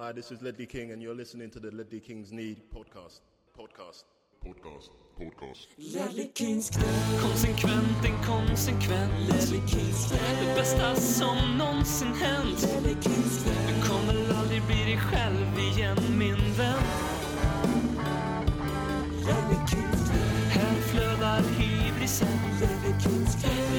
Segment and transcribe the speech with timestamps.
[0.00, 3.20] Hi, this is Ledley King, and you're listening to the Ledley Kings Need podcast.
[3.54, 4.04] Podcast.
[4.42, 4.88] Podcast.
[5.20, 5.66] Podcast.
[5.94, 6.84] Ledley Kings knä,
[7.22, 9.12] Konsekvent, inkonsekvent.
[9.28, 12.62] Ledley Kings knä, Det bästa som någonsin hänt.
[12.62, 16.82] Ledley Kings knä, Du kommer aldrig bli dig själv igen min vän.
[19.26, 20.24] Ledley Kings knä,
[20.54, 22.38] Här flödar hybrisen.
[22.60, 23.69] Ledley Kings knä,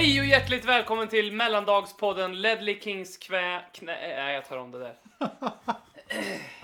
[0.00, 3.64] Hej och hjärtligt välkommen till mellandagspodden Ledley Kings kvä...
[3.72, 4.16] Knä...
[4.16, 4.94] Nej, jag tar om det där.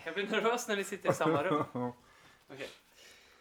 [0.05, 1.65] Jag blir nervös när ni sitter i samma rum.
[2.53, 2.69] Okej.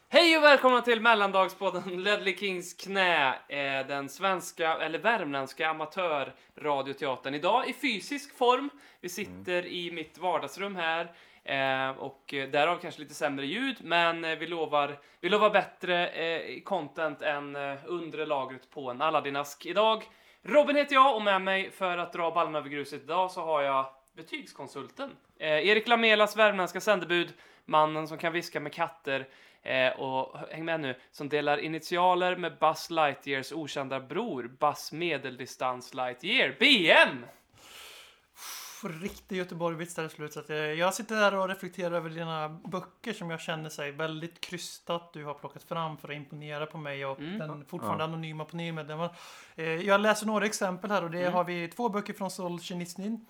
[0.10, 3.36] Hej och välkomna till mellandagspodden Ledley Kings knä.
[3.48, 7.34] Eh, den svenska, eller värmländska amatörradioteatern.
[7.34, 8.70] Idag i fysisk form.
[9.02, 11.12] Vi sitter i mitt vardagsrum här.
[11.46, 16.08] Eh, och eh, därav kanske lite sämre ljud, men eh, vi lovar, vi lovar bättre
[16.08, 19.66] eh, content än eh, undre lagret på en Aladdin-ask.
[19.66, 20.04] Idag,
[20.44, 23.62] Robin heter jag och med mig för att dra ballen över gruset idag så har
[23.62, 25.10] jag betygskonsulten.
[25.40, 27.34] Eh, Erik Lamelas värmländska sändebud,
[27.66, 29.28] mannen som kan viska med katter
[29.62, 35.94] eh, och häng med nu, som delar initialer med Buzz Lightyears okända bror, Buzz Medeldistans
[35.94, 37.26] Lightyear, BM!
[38.90, 40.34] Riktig Göteborg-vits där i slutet.
[40.34, 43.92] Så att jag, jag sitter där och reflekterar över dina böcker som jag känner sig
[43.92, 47.38] väldigt krystat du har plockat fram för att imponera på mig och Mm.
[47.38, 49.10] den fortfarande anonyma panelmedlemmen.
[49.56, 51.34] Eh, jag läser några exempel här och det Mm.
[51.34, 53.26] har vi två böcker från Solzhenitsyn.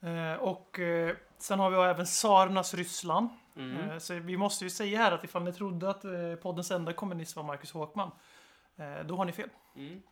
[0.00, 3.28] Eh, och eh, sen har vi även Tsarnas Ryssland.
[3.56, 3.90] Mm.
[3.90, 6.92] Eh, så vi måste ju säga här att ifall ni trodde att eh, poddens enda
[6.92, 8.10] kommunist var Marcus Håkman.
[8.76, 9.48] Eh, då har ni fel.
[9.76, 10.02] Mm.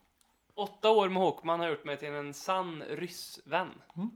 [0.56, 3.70] Åtta år med Håkman har gjort mig till en sann ryssvän.
[3.96, 4.10] Mm.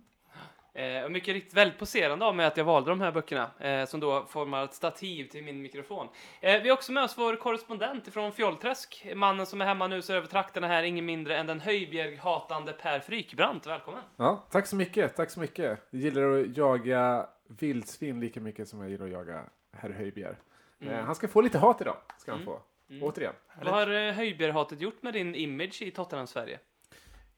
[0.75, 4.01] Eh, mycket riktigt väldigt poserande av mig att jag valde de här böckerna, eh, som
[4.01, 6.09] då formar ett stativ till min mikrofon.
[6.41, 10.03] Eh, vi har också med oss vår korrespondent från Fjollträsk, mannen som är hemma nu
[10.03, 13.67] ser över trakterna här, ingen mindre än den Höjbjerg-hatande Per Frykbrant.
[13.67, 14.01] Välkommen!
[14.17, 15.79] Ja, tack så mycket, tack så mycket.
[15.91, 19.45] Jag gillar att jaga vildsvin lika mycket som jag gillar att jaga
[19.77, 20.39] herr Höjbjer.
[20.81, 20.95] Mm.
[20.95, 22.53] Eh, han ska få lite hat idag, ska han Mm.
[22.55, 22.61] få.
[22.91, 23.03] Mm.
[23.03, 23.35] Återigen.
[23.63, 26.59] Vad har eh, Höjbjerg-hatet gjort med din image i Tottenham-Sverige?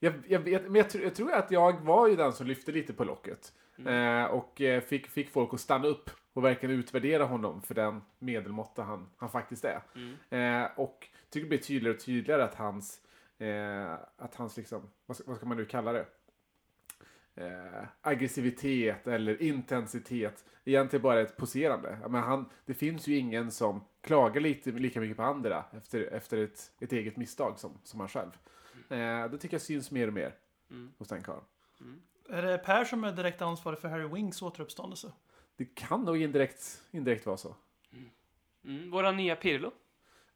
[0.03, 2.93] Jag, jag, vet, men jag, jag tror att jag var ju den som lyfte lite
[2.93, 3.53] på locket.
[3.79, 4.25] Mm.
[4.25, 8.03] Eh, och eh, fick, fick folk att stanna upp och verkligen utvärdera honom för den
[8.19, 9.83] medelmåtta han, han faktiskt är.
[9.95, 10.65] Mm.
[10.65, 13.01] Eh, och tycker det blir tydligare och tydligare att hans,
[13.39, 16.07] eh, att hans liksom, vad ska, vad ska man nu kalla det?
[17.35, 21.99] Eh, aggressivitet eller intensitet egentligen bara ett poserande.
[22.09, 26.39] Men han, det finns ju ingen som klagar lite, lika mycket på andra efter, efter
[26.39, 28.31] ett, ett eget misstag som, som han själv.
[28.91, 30.35] Eh, det tycker jag syns mer och mer
[30.71, 30.93] Mm.
[30.99, 31.41] hos den karln.
[32.29, 35.13] Är det Per som är direkt ansvarig för Harry Wings återuppståndelse?
[35.57, 37.57] Det kan nog indirekt, indirekt vara så.
[38.65, 38.91] Mm.
[38.91, 39.71] Våra nya Pirlo.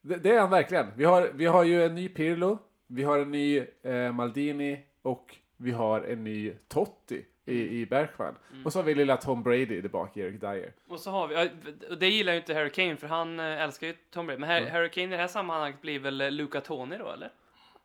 [0.01, 0.87] Det, det är han verkligen.
[0.95, 2.57] Vi har, vi har ju en ny Pirlo,
[2.87, 8.35] vi har en ny eh, Maldini och vi har en ny Totti i, i Bergman.
[8.65, 10.73] Och så har vi lilla Tom Brady där bak, Eric Dyer.
[10.87, 11.49] Och så har vi,
[11.89, 14.39] och det gillar ju inte Harry Kane för han eh, älskar ju Tom Brady.
[14.39, 14.71] Men Har- Mm.
[14.71, 17.31] Harry Kane i det här sammanhanget blir väl eh, Luca Toni då, eller?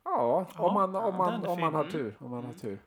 [0.04, 2.16] Ja, Ja, om man, om man, om man har tur.
[2.20, 2.78] Om man har tur.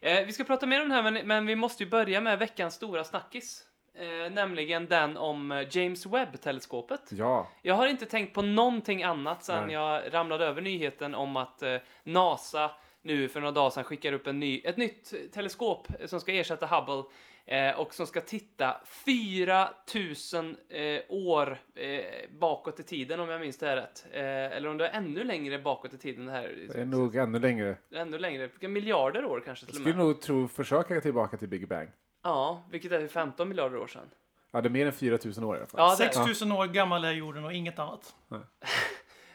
[0.00, 2.38] Eh, vi ska prata mer om det här, men, men vi måste ju börja med
[2.38, 3.66] veckans stora snackis.
[3.94, 7.00] Eh, nämligen den om eh, James Webb-teleskopet.
[7.10, 9.74] Ja, Jag har inte tänkt på någonting annat sedan Nej.
[9.74, 12.70] jag ramlade över nyheten om att eh, NASA
[13.02, 16.66] nu för några dagar sedan skickar upp en ny, ett nytt teleskop som ska ersätta
[16.66, 17.02] Hubble
[17.50, 23.58] eh, och som ska titta 4000 eh, år eh, bakåt i tiden om jag minns
[23.58, 24.06] det här rätt.
[24.12, 26.68] Eh, eller om det är ännu längre bakåt i tiden det här.
[26.72, 27.76] det är nog ännu längre.
[27.94, 30.04] Ännu längre, vilka miljarder år kanske Jag till och skulle med.
[30.06, 31.88] nog tro försöka tillbaka till Big Bang.
[32.22, 34.10] Ja, vilket är 15 miljarder år sedan.
[34.52, 35.80] Ja, det är mer än 4000 år i alla fall.
[35.80, 36.14] Ja, det är det.
[36.14, 38.14] 6000 år gammal är jorden och inget annat.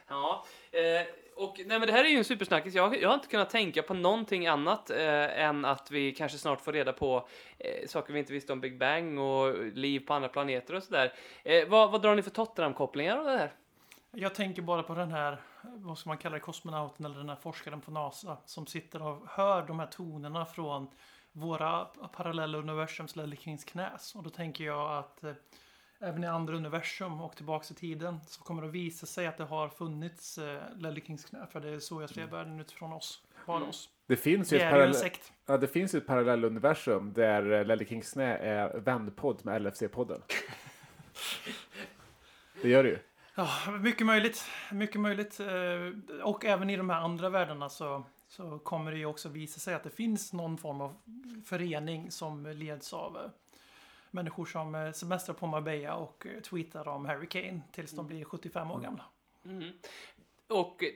[0.07, 2.75] Ja, eh, och nej, men det här är ju en supersnackis.
[2.75, 6.61] Jag, jag har inte kunnat tänka på någonting annat eh, än att vi kanske snart
[6.61, 10.29] får reda på eh, saker vi inte visste om Big Bang och liv på andra
[10.29, 11.13] planeter och sådär.
[11.43, 13.53] Eh, vad, vad drar ni för Tottenham-kopplingar av det här?
[14.11, 17.35] Jag tänker bara på den här, vad ska man kalla det, kosmonauten eller den här
[17.35, 20.87] forskaren på NASA som sitter och hör de här tonerna från
[21.31, 24.15] våra parallella universums Lelle Kings knäs.
[24.15, 25.33] Och då tänker jag att eh,
[25.99, 29.37] även i andra universum och tillbaks i tiden så kommer det att visa sig att
[29.37, 31.47] det har funnits eh, Ledley Kings knä.
[31.51, 33.21] För det är så jag ser världen utifrån oss.
[33.45, 33.69] Bara Mm.
[33.69, 33.89] oss.
[34.07, 35.11] Det finns ju ett, parallell,
[35.45, 40.21] ja, det finns ju ett parallelluniversum där eh, Lelle Kings knä är vändpodd med LFC-podden.
[42.61, 42.99] det gör det ju.
[43.35, 43.49] Ja,
[43.81, 44.43] mycket möjligt.
[44.71, 45.39] Mycket möjligt.
[45.39, 49.59] Eh, Och även i de här andra världarna så, så kommer det ju också visa
[49.59, 50.95] sig att det finns någon form av
[51.45, 53.29] förening som leds av eh,
[54.15, 58.25] människor som eh, semestrar på Marbella och eh, tweetar om Harry Kane tills de blir
[58.25, 59.05] 75 år gamla.
[59.45, 59.71] Mm.
[60.47, 60.89] Och eh,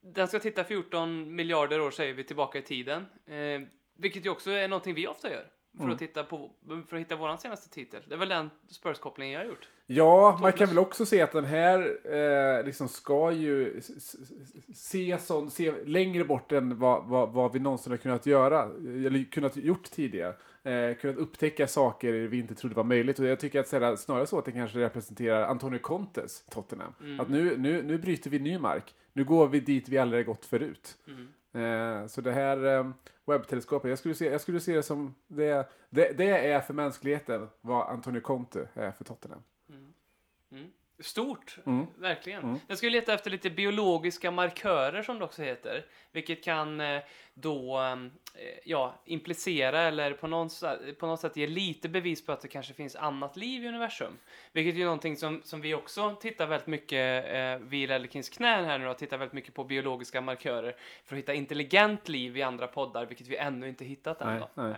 [0.00, 3.06] den ska titta 14 miljarder år säger vi tillbaka i tiden.
[3.26, 5.46] Eh, vilket ju också är någonting vi ofta gör.
[5.78, 6.50] För, att, titta på,
[6.88, 8.02] för att hitta våran senaste titel.
[8.08, 9.68] Det är väl den Spurs-kopplingen jag har gjort.
[9.86, 11.98] Ja, man kan väl också se att den här
[12.58, 13.80] eh, liksom ska ju
[14.74, 19.30] se, sån, se längre bort än vad, vad, vad vi någonsin har kunnat göra, eller
[19.30, 20.34] kunnat gjort tidigare.
[20.64, 23.18] Eh, kunnat upptäcka saker vi inte trodde var möjligt.
[23.18, 26.94] Och jag tycker att sådär, snarare så att den kanske representerar Antonio Contes Tottenham.
[27.20, 28.94] Att nu, nu, nu bryter vi ny mark.
[29.12, 30.98] Nu går vi dit vi aldrig gått förut.
[31.52, 32.90] Eh, så det här eh,
[33.24, 37.48] webbteleskopet, jag skulle, se, jag skulle se det som, det, det, det är för mänskligheten
[37.60, 39.42] vad Antonio Conte är för Tottenham.
[41.02, 41.86] Stort, Mm.
[41.98, 42.60] verkligen.
[42.66, 45.84] Jag skulle leta efter lite biologiska markörer som det också heter.
[46.12, 47.00] Vilket kan eh,
[47.34, 47.96] då eh,
[48.64, 52.48] ja, implicera eller på något, sätt, på något sätt ge lite bevis på att det
[52.48, 54.18] kanske finns annat liv i universum.
[54.52, 58.64] Vilket är någonting som, som vi också tittar väldigt mycket, eh, vi i Lellekins knän
[58.64, 62.42] här nu då, tittar väldigt mycket på biologiska markörer för att hitta intelligent liv i
[62.42, 64.28] andra poddar, vilket vi ännu inte hittat än.
[64.28, 64.62] Nej, då.
[64.62, 64.76] nej.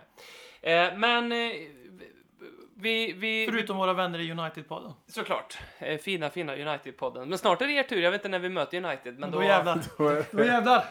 [0.74, 1.50] Eh, men eh,
[2.76, 4.92] vi, vi, Förutom våra vänner i United-podden.
[5.06, 5.58] Såklart.
[5.78, 7.26] Eh, fina, fina United-podden.
[7.26, 8.02] Men snart är det er tur.
[8.02, 9.18] Jag vet inte när vi möter United.
[9.18, 9.80] Men då, Då jävlar.
[10.36, 10.84] Då jävlar.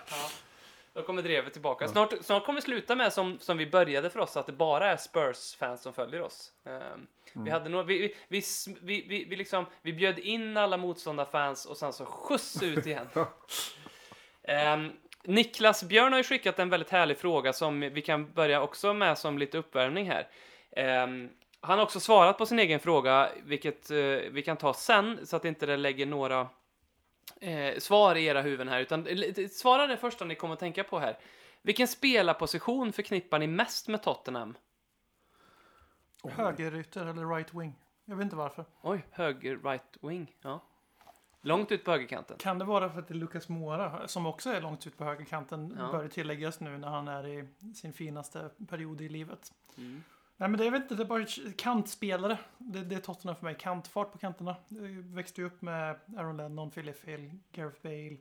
[0.94, 1.88] då kommer drevet tillbaka.
[1.88, 4.92] Snart, snart kommer vi sluta med som, som vi började för oss, att det bara
[4.92, 6.52] är Spurs-fans som följer oss.
[6.66, 8.42] Ehm, Vi hade några, vi, vi,
[8.82, 13.08] vi, vi, vi, liksom, vi bjöd in alla motståndarfans och sen så skjuts ut igen.
[14.48, 14.92] Ehm,
[15.24, 19.18] Niklas Björn har ju skickat en väldigt härlig fråga som vi kan börja också med
[19.18, 20.28] som lite uppvärmning här.
[20.76, 21.30] Ehm,
[21.62, 23.98] han har också svarat på sin egen fråga, vilket eh,
[24.32, 26.50] vi kan ta sen, så att inte det lägger några
[27.40, 29.08] eh, svar i era huvuden här, utan
[29.52, 31.18] svara det första ni kommer att tänka på här.
[31.62, 34.58] Vilken spelarposition förknippar ni mest med Tottenham?
[36.24, 37.74] Högerytter eller right wing.
[38.06, 38.66] Jag vet inte varför.
[38.82, 40.36] Oj, höger right wing.
[40.42, 40.60] Ja.
[41.42, 42.38] Långt ut på högerkanten.
[42.38, 45.04] Kan det vara för att det är Lucas Moura, som också är långt ut på
[45.04, 45.92] högerkanten, Ja.
[45.92, 49.54] bör tilläggas nu när han är i sin finaste period i livet.
[49.78, 50.04] Mm.
[50.44, 51.26] Nej men det, är väl inte, det är bara
[51.58, 52.38] kantspelare.
[52.58, 53.56] Det, det är Tottenham för mig.
[53.60, 54.56] Kantfart på kanterna.
[54.68, 58.18] Jag växte ju upp med Aaron Lennon, Philip Hill, Gareth Bale.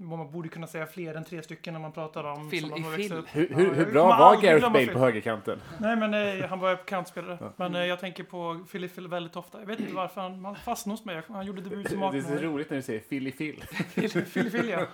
[0.00, 3.22] Man borde kunna säga fler än tre stycken när man pratar om Phil i Phil.
[3.32, 4.94] Hur, hur, bra var aldrig Gareth Bale Phil.
[4.94, 5.60] på högerkanten?
[5.80, 7.52] Nej men eh, han var kantspelare.
[7.56, 9.60] Men eh, jag tänker på Philip Hill väldigt ofta.
[9.60, 11.22] Jag vet inte varför han, han fastnade hos mig.
[11.28, 12.44] Han gjorde debut som Det är så 18-åring.
[12.44, 13.64] roligt när du säger Philly Phil.
[13.94, 14.86] Philip Hill ja.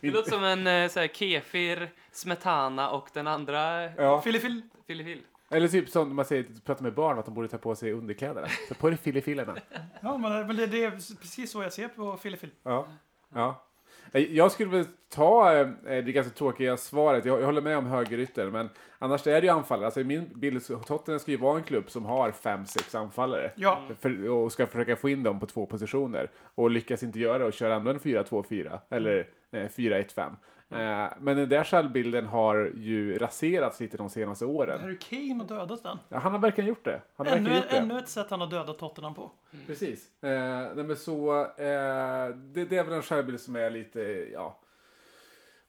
[0.00, 4.20] Det låter som en eh, så här, kefir, smetana och den andra Ja.
[4.20, 4.62] Philip Hill.
[4.86, 5.20] filifil.
[5.50, 8.46] Eller typ som man säger, pratar med barn att de borde ta på sig underkläderna.
[8.68, 9.56] Ta på dig Philly Phillerna.
[10.00, 10.90] Ja men, det, det är
[11.20, 12.50] precis så jag ser på Philip Hill.
[12.62, 12.86] Ja.
[13.34, 13.64] ja.
[14.14, 17.24] Eh, Jag skulle väl ta eh, det ganska tråkiga svaret.
[17.24, 18.68] Jag, jag håller med om högerytter, men
[18.98, 19.86] annars är det ju anfallare.
[19.86, 22.94] Alltså i min bild så Tottenham ska ju vara en klubb som har fem, sex
[22.94, 23.50] anfallare.
[23.54, 23.80] Ja.
[24.00, 26.30] För, och ska försöka få in dem på två positioner.
[26.54, 30.30] Och lyckas inte göra det och köra ändå en 4-2-4 eller eh, 4-1-5.
[30.70, 34.80] Eh, men den där självbilden har ju raserats lite de senaste åren.
[34.80, 35.98] Harry Kane har dödat den.
[36.08, 37.02] Ja, han har verkligen gjort det.
[37.16, 37.76] Han har Ännu, verkligen gjort det.
[37.94, 39.30] ännu ett sätt han har dödat Tottenham på.
[39.66, 40.22] Precis.
[40.22, 40.30] Eh,
[40.74, 44.00] nej men så, eh, det, det är väl en självbild som är lite,
[44.32, 44.58] ja,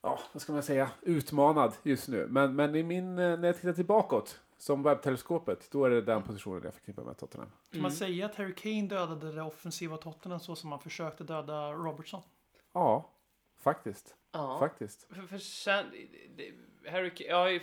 [0.02, 2.28] ja, vad ska man säga, utmanad just nu.
[2.30, 6.24] Men, men i min, eh, när jag tittar tillbakåt, som webbteleskopet, då är det den
[6.24, 7.50] positionen jag förknippar med Tottenham.
[7.72, 11.72] Kan man säga att Harry Kane dödade det offensiva Tottenham så som han försökte döda
[11.72, 12.22] Robertson?
[12.74, 13.10] Ja,
[13.66, 14.16] faktiskt.
[14.32, 14.60] Ja.
[14.60, 15.08] Faktiskt.
[15.16, 15.86] För, för sen,
[16.36, 16.52] det,
[16.92, 17.60] Harry ja,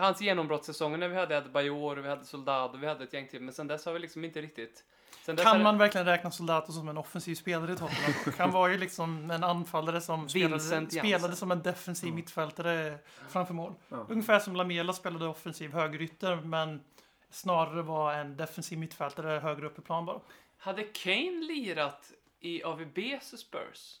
[0.00, 3.42] hans genombrottssäsonger när vi hade Adebayor och vi hade Soldado, vi hade ett gäng till,
[3.42, 4.84] men sen dess har vi liksom inte riktigt...
[5.24, 8.12] Sen Kan det- man verkligen räkna Soldato som en offensiv spelare i Tottenham?
[8.38, 13.74] Han var ju liksom en anfallare som spelade, spelade som en defensiv mittfältare framför mål.
[13.88, 14.06] Ja.
[14.08, 16.84] Ungefär som Lamela spelade offensiv högerytter, men
[17.30, 20.20] snarare var en defensiv mittfältare högre upp i plan bara.
[20.56, 24.00] Hade Kane lirat i AVBs Spurs?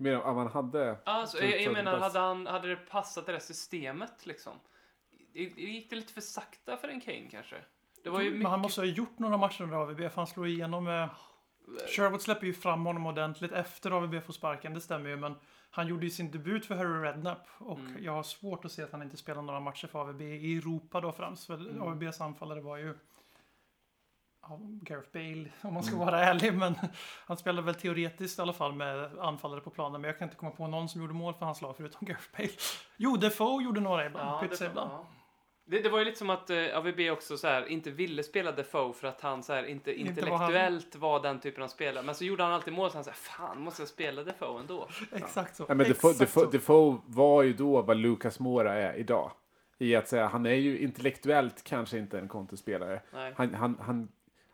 [0.00, 0.98] Men om man hade...
[1.04, 4.52] Alltså, Så- jag, jag menar, hade, han, hade det passat det där systemet liksom?
[5.34, 7.56] Gick det lite för sakta för en Kane kanske?
[8.04, 8.42] Det var ju mycket...
[8.42, 11.08] Men han måste ha gjort några matcher under AVB, för han slår igenom med...
[11.96, 15.34] Sherwood släpper ju fram honom ordentligt efter AVB får sparken, det stämmer ju, men
[15.70, 18.04] han gjorde ju sin debut för Harry Redknapp och Mm.
[18.04, 21.00] jag har svårt att se att han inte spelar några matcher för AVB i Europa
[21.00, 21.82] då främst, för Mm.
[21.82, 22.98] AVBs anfallare var ju
[24.48, 26.06] ja, Gareth Bale, om man ska Mm.
[26.06, 26.74] vara ärlig, men
[27.26, 30.36] han spelade väl teoretiskt i alla fall med anfallare på planen, men jag kan inte
[30.36, 32.48] komma på någon som gjorde mål för hans lag förutom Gareth Bale.
[32.96, 34.90] Jo, Defoe gjorde några ibland, Ja, det, ibland.
[34.92, 35.06] ja.
[35.64, 38.52] det, det var ju lite som att eh, AVB också så här, inte ville spela
[38.52, 41.68] Defoe för att han så här, inte Inte var han- intellektuellt var, den typen av
[41.68, 42.04] spelare.
[42.04, 44.88] Men så gjorde han alltid mål så han sa fan måste jag spela Defoe ändå?
[45.12, 45.64] Exakt så.
[45.68, 46.50] Ja, men Defoe, Exakt Defoe, så.
[46.50, 49.30] Defoe var ju då vad Lucas Moura är idag.
[49.80, 53.00] i att säga han är ju intellektuellt kanske inte en Conte-spelare.
[53.12, 53.32] Nej.
[53.36, 54.08] Han, han, han,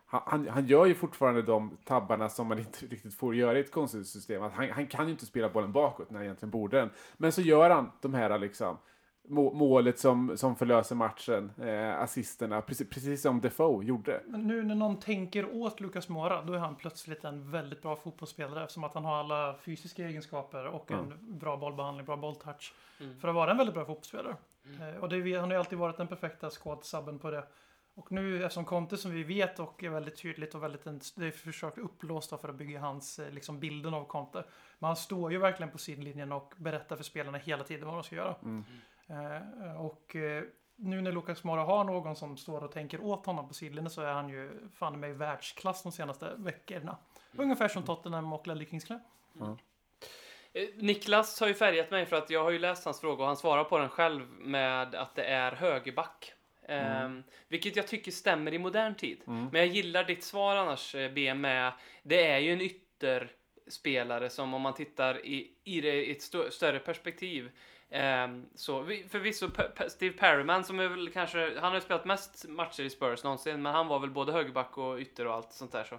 [0.05, 3.71] han, han gör ju fortfarande de tabbarna som man inte riktigt får göra i ett
[3.71, 4.43] Conte-system.
[4.43, 6.89] Att Han, han kan ju inte spela bollen bakåt när han egentligen borde den.
[7.17, 8.77] Men så gör han de här liksom
[9.27, 14.21] må- målet som, som förlöser matchen, eh, assisterna, precis, precis som Defoe gjorde.
[14.27, 17.95] Men nu när någon tänker åt Lucas Mora, då är han plötsligt en väldigt bra
[17.95, 22.73] fotbollsspelare eftersom att han har alla fysiska egenskaper och en bra bollbehandling, bra bolltouch.
[22.99, 23.19] Mm.
[23.19, 24.35] För att vara en väldigt bra fotbollsspelare.
[24.79, 27.43] Eh, och det, han har ju alltid varit den perfekta squad-subben på det.
[27.95, 31.31] Och nu eftersom Conte som vi vet och är väldigt tydligt och väldigt det är
[31.31, 34.43] försökt upplåst då för att bygga hans eh, liksom bilden av Conte.
[34.79, 38.03] Men han står ju verkligen på sidlinjen och berättar för spelarna hela tiden vad de
[38.03, 38.35] ska göra.
[39.07, 40.43] Eh, och eh,
[40.75, 44.01] nu när Lucas Mora har någon som står och tänker åt honom på sidlinjen så
[44.01, 46.97] är han ju fan med i världsklass de senaste veckorna.
[47.37, 49.01] Ungefär som Tottenham och Ledley Kings Club.
[50.53, 53.27] Eh, Niklas har ju färgat mig för att jag har ju läst hans fråga och
[53.27, 56.33] han svarar på den själv med att det är högerback.
[56.67, 59.21] Ehm, vilket jag tycker stämmer i modern tid.
[59.51, 64.53] Men jag gillar ditt svar annars, eh, B, med det är ju en ytterspelare som
[64.53, 67.51] om man tittar i, i det i ett stö- större perspektiv.
[67.89, 69.49] Um, så vi- förvisso
[69.87, 73.61] Steve Perryman som är väl kanske, han har ju spelat mest matcher i Spurs någonsin,
[73.61, 75.95] men han var väl både högerback och ytter och allt sånt där så.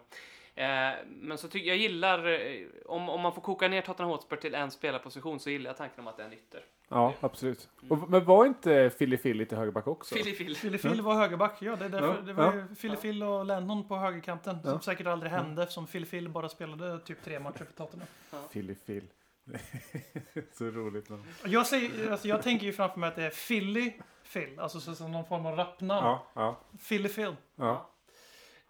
[0.60, 4.36] Eh, men så tycker jag gillar, eh, om, om man får koka ner Tottenham Hotspur
[4.36, 6.64] till en spelarposition så gillar jag tanken om att det är en ytter.
[6.88, 7.68] Ja, absolut.
[7.88, 10.14] Och, men var inte Philly Phil lite högerback också?
[10.14, 10.56] Fili Fil.
[10.56, 12.54] Philly Phil var högerback, ja det, är därför, Ja, det var ja.
[12.54, 14.58] ju Philly Phil och Lennon på högerkanten.
[14.64, 14.70] Ja.
[14.70, 18.08] Som säkert aldrig hände eftersom Philly Phil bara spelade typ tre matcher för Tottenham.
[18.52, 19.04] Philly Phil.
[20.52, 21.24] så roligt namn.
[21.44, 23.92] Jag, säger, alltså jag tänker ju framför mig att det är Philly
[24.32, 26.06] Phil, alltså så, som någon form av rapnamn.
[26.06, 27.36] Ja, ja, Philly Phil.
[27.56, 27.90] ja.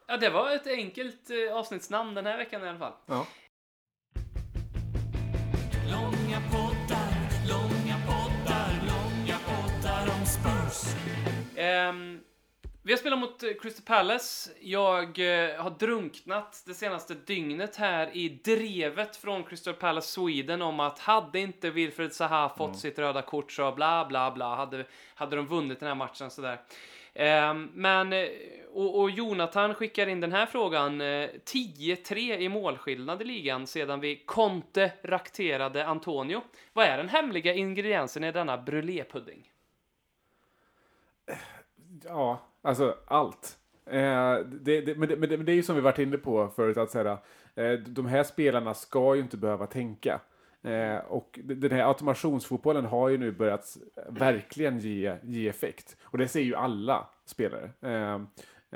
[0.08, 2.92] Ja, det var ett enkelt eh, avsnittsnamn den här veckan i alla fall.
[3.06, 3.26] ja.
[11.66, 12.20] Ehm,
[12.82, 14.50] vi har spelat mot eh, Crystal Palace.
[14.60, 20.80] Jag eh, har drunknat det senaste dygnet här i drevet från Crystal Palace Sweden om
[20.80, 25.36] att hade inte Wilfred Zaha fått sitt röda kort så bla bla bla hade, hade
[25.36, 26.60] de vunnit den här matchen sådär.
[27.14, 28.28] Ehm, men, eh,
[28.72, 31.00] och, och Jonathan skickar in den här frågan.
[31.00, 36.42] eh, 10-3 i målskillnad i ligan sedan vi Conte rakterade Antonio.
[36.72, 39.50] Vad är den hemliga ingrediensen i denna brulépudding?
[42.08, 43.58] Ja, alltså allt.
[43.86, 46.16] Eh, det, det, men, det, men, det, men det är ju som vi varit inne
[46.16, 47.18] på förut, att säga,
[47.54, 50.20] eh, de här spelarna ska ju inte behöva tänka.
[50.62, 53.76] Eh, och den här automationsfotbollen har ju nu börjat
[54.08, 55.96] verkligen ge, ge effekt.
[56.02, 57.70] Och det ser ju alla spelare.
[57.80, 58.14] Eh,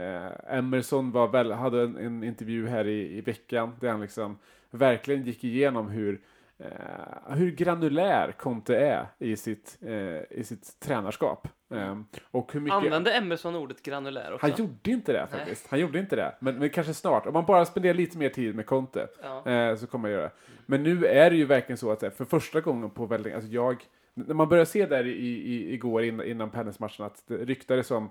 [0.04, 4.38] eh, Emerson var väl, hade en, en intervju här i, i veckan där han liksom
[4.70, 6.20] verkligen gick igenom hur
[6.58, 11.48] eh, hur granulär Conte är i sitt, eh, i sitt tränarskap.
[11.70, 11.98] Eh,
[12.30, 12.76] och hur mycket...
[12.76, 14.46] Använde Emerson ordet granulär också?
[14.46, 15.66] Han gjorde inte det faktiskt.
[15.70, 16.34] Han gjorde inte det.
[16.40, 17.26] Men, men kanske snart.
[17.26, 19.50] Om man bara spenderar lite mer tid med Conte Ja.
[19.50, 20.32] eh, så kommer man göra det.
[20.66, 23.50] Men nu är det ju verkligen så att eh, för första gången på väldigt alltså
[23.50, 23.84] jag
[24.14, 28.10] när man börjar se där i, i, igår innan, innan Palace-matchen att det ryktades om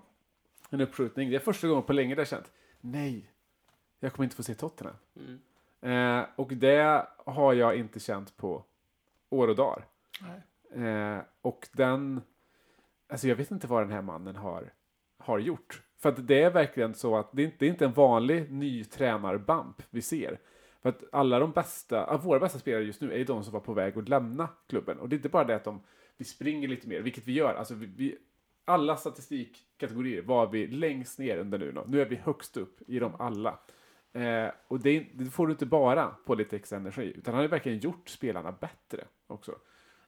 [0.69, 1.29] en uppskjutning.
[1.29, 2.51] Det är första gången på länge där jag känt
[2.81, 3.31] nej,
[3.99, 4.95] jag kommer inte få se Tottenham.
[5.15, 5.39] Mm.
[5.81, 8.63] Eh, och det har jag inte känt på
[9.29, 9.85] år och dagar.
[10.21, 10.87] Nej.
[10.87, 12.21] Eh, och den,
[13.09, 14.73] alltså jag vet inte vad den här mannen har,
[15.17, 15.81] har gjort.
[16.01, 18.51] För att det är verkligen så att det är inte, det är inte en vanlig
[18.51, 20.39] ny tränarbump vi ser.
[20.81, 23.53] För att alla de bästa, av våra bästa spelare just nu är ju de som
[23.53, 24.99] var på väg att lämna klubben.
[24.99, 25.81] Och det är inte bara det att de,
[26.17, 27.53] vi springer lite mer, vilket vi gör.
[27.53, 28.17] Alltså vi, vi,
[28.65, 31.71] alla statistikkategorier var vi längst ner under nu.
[31.71, 31.85] då.
[31.87, 33.59] Nu är vi högst upp i dem alla.
[34.13, 37.43] Eh, och det, det får du inte bara på lite extra energi, utan han har
[37.43, 39.55] ju verkligen gjort spelarna bättre också.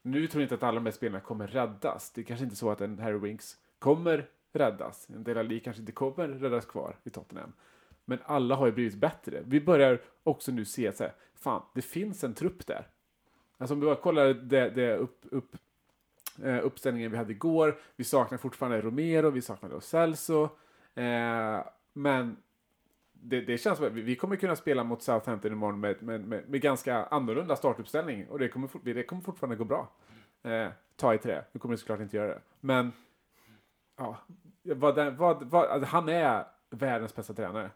[0.01, 2.11] Nu tror jag inte att alla de här spelarna kommer räddas.
[2.11, 5.07] Det är kanske inte så att en Harry Winks kommer räddas.
[5.09, 7.53] En Dela Lee kanske inte kommer räddas kvar i Tottenham.
[8.05, 9.43] Men alla har ju blivit bättre.
[9.45, 12.87] Vi börjar också nu se att så här, fan, det finns en trupp där.
[13.57, 15.55] Alltså om vi bara kollar det, det upp, upp,
[16.43, 17.79] eh, uppställningen vi hade igår.
[17.95, 20.49] Vi saknar fortfarande Romero, vi saknar Lo Celso.
[20.95, 21.59] Eh,
[21.93, 22.37] men
[23.23, 26.49] det, det känns som att vi, kommer kunna spela mot Southampton imorgon med, med, med,
[26.49, 28.27] med ganska annorlunda startuppställning.
[28.27, 29.91] Och det kommer, det kommer fortfarande gå bra.
[30.43, 31.43] Eh, ta i trä.
[31.51, 32.41] Nu kommer det såklart inte göra det.
[32.59, 32.91] Men
[33.97, 34.17] ja,
[34.61, 37.69] vad, vad, vad, alltså, han är världens bästa tränare.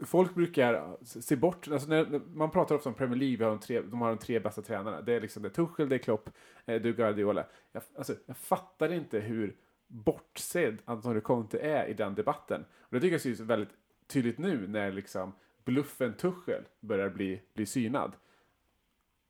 [0.00, 3.50] Folk brukar se bort, alltså när, när man pratar ofta om Premier League, vi har
[3.50, 5.02] de, tre, de har de tre bästa tränarna.
[5.02, 6.30] Det är liksom det är Tuchel, det är Klopp,
[6.66, 7.44] eh, du Guardiola.
[7.72, 12.64] Jag, alltså, jag fattar inte hur bortsedd Antonio Conte är i den debatten.
[12.80, 13.70] Och det tycker jag syns väldigt
[14.12, 15.32] tydligt nu när liksom
[15.64, 18.16] bluffen Tuchel börjar bli, bli synad.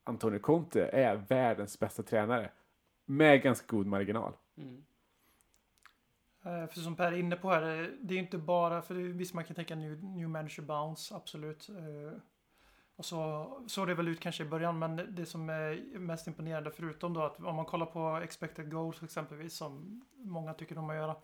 [0.03, 2.51] Antonio Conte är världens bästa tränare
[3.05, 4.33] med ganska god marginal.
[4.57, 4.83] Mm.
[6.43, 8.95] Eh, för som Per är inne på här, eh, det är ju inte bara, för
[8.95, 11.69] visst man kan tänka new, new manager bounce, absolut.
[11.69, 12.19] Eh,
[12.95, 16.71] och så såg det väl ut kanske i början, men det som är mest imponerande
[16.71, 20.95] förutom då att om man kollar på expected goals exempelvis, som många tycker om att
[20.95, 21.15] göra,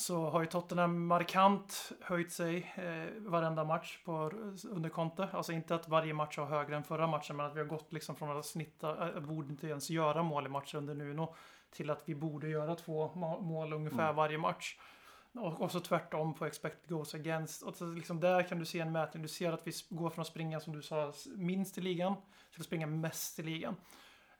[0.00, 4.30] så har ju Tottenham markant höjt sig eh, varenda match på,
[4.70, 5.28] under Conte.
[5.32, 7.92] Alltså inte att varje match har högre än förra matchen, men att vi har gått
[7.92, 11.34] liksom från att snitta, äh, borde inte ens göra mål i matcher under Nuno,
[11.70, 14.78] till att vi borde göra två mål ungefär varje match.
[15.34, 17.62] Och, och så tvärtom på expected goals against.
[17.62, 19.22] Och så liksom där kan du se en mätning.
[19.22, 22.14] Du ser att vi går från att springa, som du sa, minst i ligan
[22.52, 23.76] till att springa mest i ligan.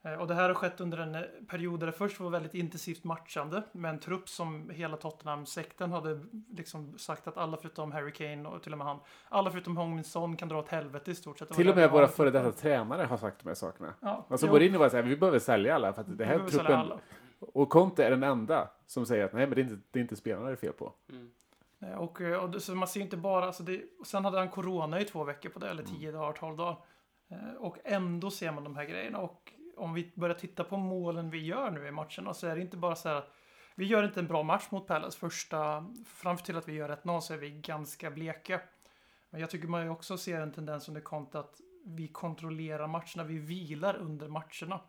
[0.03, 2.53] Eh, Och det här har skett under en eh, period där det först var väldigt
[2.53, 8.11] intensivt matchande med en trupp som hela Tottenham-sekten hade liksom sagt att alla förutom Harry
[8.11, 11.11] Kane och till och med han, alla förutom Hong Min Son kan dra åt helvete
[11.11, 11.49] i stort sett.
[11.51, 13.93] Till och med våra före detta tränare har sagt de här sakerna.
[13.99, 16.75] Ja, Alltså jo, Mourinho var såhär, vi behöver sälja alla för att det här truppen...
[16.75, 16.99] alla.
[17.39, 20.01] Och Conte är den enda som säger att nej men det är inte, det är
[20.01, 20.93] inte spelarna det är fel på.
[21.97, 24.49] Och, eh, och det- så man ser inte bara, alltså det, och sen hade han
[24.49, 26.77] corona i två veckor på det, eller tio dagar, tolv dagar.
[27.59, 29.17] Och ändå ser man de här grejerna.
[29.17, 32.55] Och om vi börjar titta på målen vi gör nu i matcherna så alltså är
[32.55, 33.31] det inte bara så här att
[33.75, 35.19] vi gör inte en bra match mot Palace.
[35.19, 38.61] Första, fram till att vi gör 1-0 så är vi ganska bleka.
[39.29, 43.23] Men jag tycker man ju också ser en tendens under Conte att vi kontrollerar matcherna,
[43.23, 44.79] vi vilar under matcherna.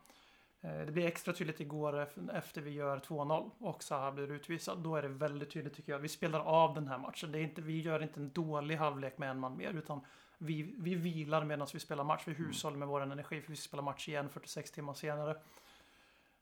[0.64, 4.78] Eh, Det blir extra tydligt igår ef- efter vi gör 2-0 och Zaha blir utvisad.
[4.78, 5.98] Då är det väldigt tydligt tycker jag.
[5.98, 7.32] Vi spelar av den här matchen.
[7.32, 10.00] Det är inte, vi gör inte en dålig halvlek med en man mer utan
[10.38, 12.22] vi, vi vilar medan vi spelar match.
[12.26, 15.30] Vi hushållar med vår energi för vi ska spela match igen 46 timmar senare.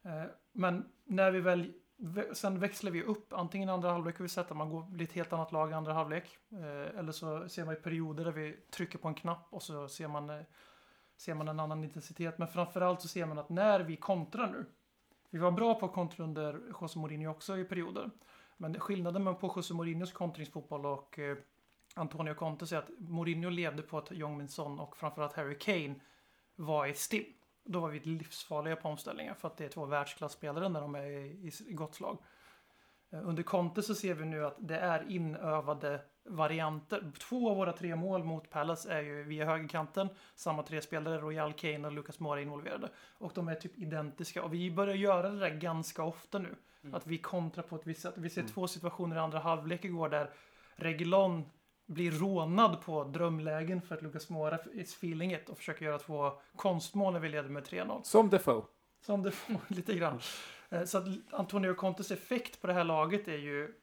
[0.03, 4.29] Eh, Men när vi väl vä- Sen växlar vi upp, antingen andra halvlek har vi
[4.29, 6.39] sett att man går, blir ett helt annat lag i andra halvlek.
[6.53, 9.89] Eh, Eller så ser man i perioder där vi trycker på en knapp och så
[9.89, 10.45] ser man,
[11.21, 12.39] ser man en annan intensitet.
[12.39, 14.67] Men framförallt så ser man att när vi kontrar nu.
[15.31, 18.11] Vi var bra på att kontra under José Mourinho också i perioder.
[18.57, 21.37] Men skillnaden mellan på José Mourinhos kontringsfotboll och eh,
[21.95, 25.95] Antonio Conte är att Mourinho levde på att Jong Min Son och framförallt Harry Kane
[26.57, 27.25] var i stim.
[27.65, 31.03] Då var vi livsfarliga på omställningar för att det är två världsklasspelare när de är
[31.03, 32.19] i, i gott slag.
[33.11, 37.13] Eh, under Conte så ser vi nu att det är inövade varianter.
[37.19, 40.09] Två av våra tre mål mot Palace är ju via högerkanten.
[40.35, 42.89] Samma tre spelare, Royal Kane och Lucas Moura involverade.
[43.19, 44.43] Och de är typ identiska.
[44.43, 46.57] Och vi börjar göra det där ganska ofta nu.
[46.93, 48.15] Att vi kontrar på ett visst sätt.
[48.17, 50.31] Vi ser två situationer i andra halvlek igår där
[50.77, 51.45] Reguilon
[51.87, 56.33] blir rånad på drömlägen för att Lucas Moura is feeling it och försöker göra två
[56.57, 58.03] konstmål när vi leder med 3-0.
[58.03, 58.63] Som Defoe.
[59.01, 60.21] Som det får lite grann.
[60.69, 63.75] Eh, Så att Antonio Contes effekt på det här laget är ju...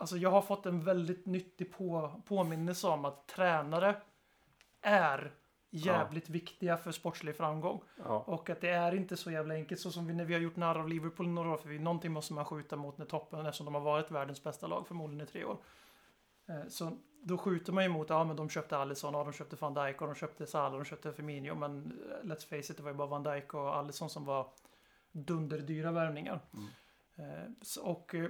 [0.00, 3.96] Alltså jag har fått en väldigt nyttig på, påminnelse om att tränare
[4.80, 5.34] är
[5.70, 7.82] jävligt viktiga för sportslig framgång.
[8.04, 8.18] Ja.
[8.26, 10.56] Och att det är inte så jävla enkelt så som vi, när vi har gjort
[10.56, 11.56] narr av Liverpool några år.
[11.56, 14.66] För vi, någonting måste man skjuta mot när toppen eftersom de har varit världens bästa
[14.66, 15.58] lag förmodligen i tre år.
[16.48, 19.56] Eh, Så då skjuter man ju emot, ja men de köpte Alisson, och de köpte
[19.56, 21.54] van Dijk och de köpte Salah och de köpte Firmino.
[21.54, 24.46] Men eh, let's face it, det var ju bara van Dijk och Alisson som var
[25.12, 26.40] dunderdyra värvningar.
[27.16, 28.28] Eh, så- Och eh,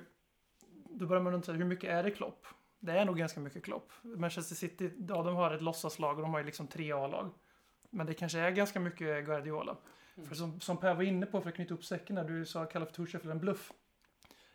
[0.90, 2.46] då börjar man undra, hur mycket är det Klopp?
[2.80, 3.92] Det är nog ganska mycket Klopp.
[4.02, 7.30] Manchester City, ja de har ett låtsaslag och de har ju liksom tre A-lag.
[7.90, 9.76] Men det kanske är ganska mycket Guardiola.
[10.28, 12.64] För som, som Per var inne på, för att knyta upp säcken när du sa
[12.64, 13.72] kalla för Tuchel för en bluff.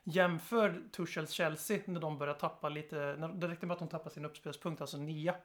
[0.03, 4.15] Jämför Tuchels Chelsea när de börjar tappa lite, när, det räckte med att de tappade
[4.15, 5.35] sin uppspelspunkt, alltså nia.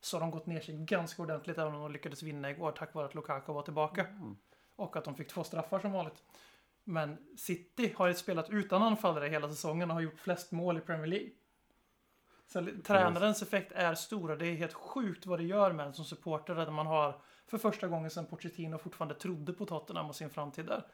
[0.00, 2.94] Så har de gått ner sig ganska ordentligt även om de lyckades vinna igår tack
[2.94, 4.06] vare att Lukaku var tillbaka.
[4.76, 6.22] Och att de fick två straffar som vanligt.
[6.84, 10.80] Men City har ju spelat utan anfallare hela säsongen och har gjort flest mål i
[10.80, 11.30] Premier League.
[12.46, 15.94] Så tränarens effekt är stor och det är helt sjukt vad det gör med en
[15.94, 20.16] som supporter där man har för första gången sedan Pochettino fortfarande trodde på Tottenham och
[20.16, 20.86] sin framtid där.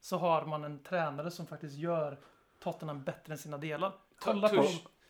[0.00, 2.18] Så har man en tränare som faktiskt gör
[2.58, 3.92] Tottenham bättre än sina delar.
[4.18, 4.64] Kolla på...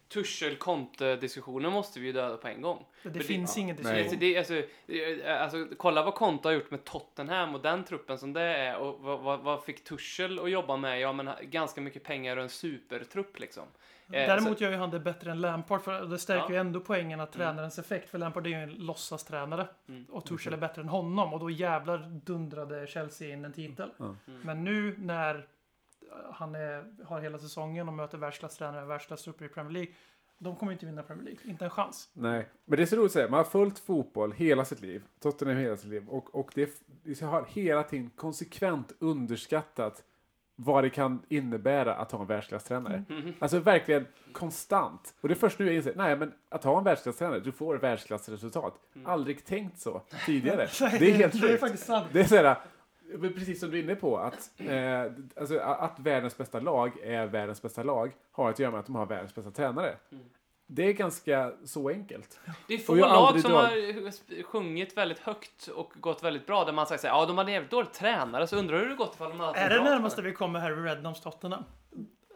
[0.09, 2.85] Tusch- Tuchel-Conte-diskussionen måste vi ju döda på en gång.
[3.03, 3.95] Det, det- finns ingen nej.
[4.03, 4.21] diskussion.
[4.21, 8.33] Det, alltså, det, alltså, kolla vad Conte har gjort med Tottenham och den truppen som
[8.33, 11.01] det är och vad, vad, vad fick Tuchel att jobba med?
[11.01, 13.62] Ja, men ganska mycket pengar och en supertrupp liksom.
[14.07, 16.51] Eh, Däremot gör ju han det bättre än Lampard för det stärker Ja.
[16.51, 18.11] ju ändå poängen att tränarens effekt.
[18.11, 19.67] För Lampard är ju en låtsastränare.
[19.88, 20.05] Mm.
[20.11, 23.90] Och Tuchel är bättre än honom och då jävlar dundrade Chelsea in en titel.
[24.01, 24.17] Mm.
[24.43, 25.43] Men nu när eh,
[26.33, 29.92] han är, har hela säsongen och möter världsklasstränare och världsklasstrupper i Premier League.
[30.38, 31.40] De kommer inte vinna Premier League.
[31.44, 32.09] Inte en chans.
[32.12, 33.29] Nej, men det är så roligt att säga.
[33.29, 35.03] Man har följt fotboll hela sitt liv.
[35.20, 36.09] Tottenham hela sitt liv.
[36.09, 36.70] Och, och det,
[37.03, 40.05] det har hela tiden konsekvent underskattat
[40.57, 43.05] vad det kan innebära att ha en världsklasstränare.
[43.38, 45.14] Alltså verkligen konstant.
[45.20, 47.77] Och det är först nu jag inser, nej men att ha en världsklasstränare, du får
[47.77, 48.74] världsklassresultat.
[49.05, 50.68] Aldrig tänkt så tidigare.
[50.81, 51.61] det är helt Det är sjukt.
[51.61, 52.07] faktiskt sant.
[52.12, 52.57] Det är såhär,
[53.20, 55.03] precis som du är inne på, att, eh,
[55.37, 58.94] alltså, att världens bästa lag är världens bästa lag har att göra med att de
[58.94, 59.96] har världens bästa tränare.
[60.12, 60.24] Mm.
[60.66, 62.40] Det är ganska så enkelt.
[62.68, 66.64] Det är få har lag som drag- har sjungit väldigt högt och gått väldigt bra.
[66.64, 69.14] Där man såhär, ja de hade en jävligt dålig tränare, så undrar hur det gått
[69.14, 71.64] ifall de hade Är det närmaste vi kommer Harry Redknapps Tottenham?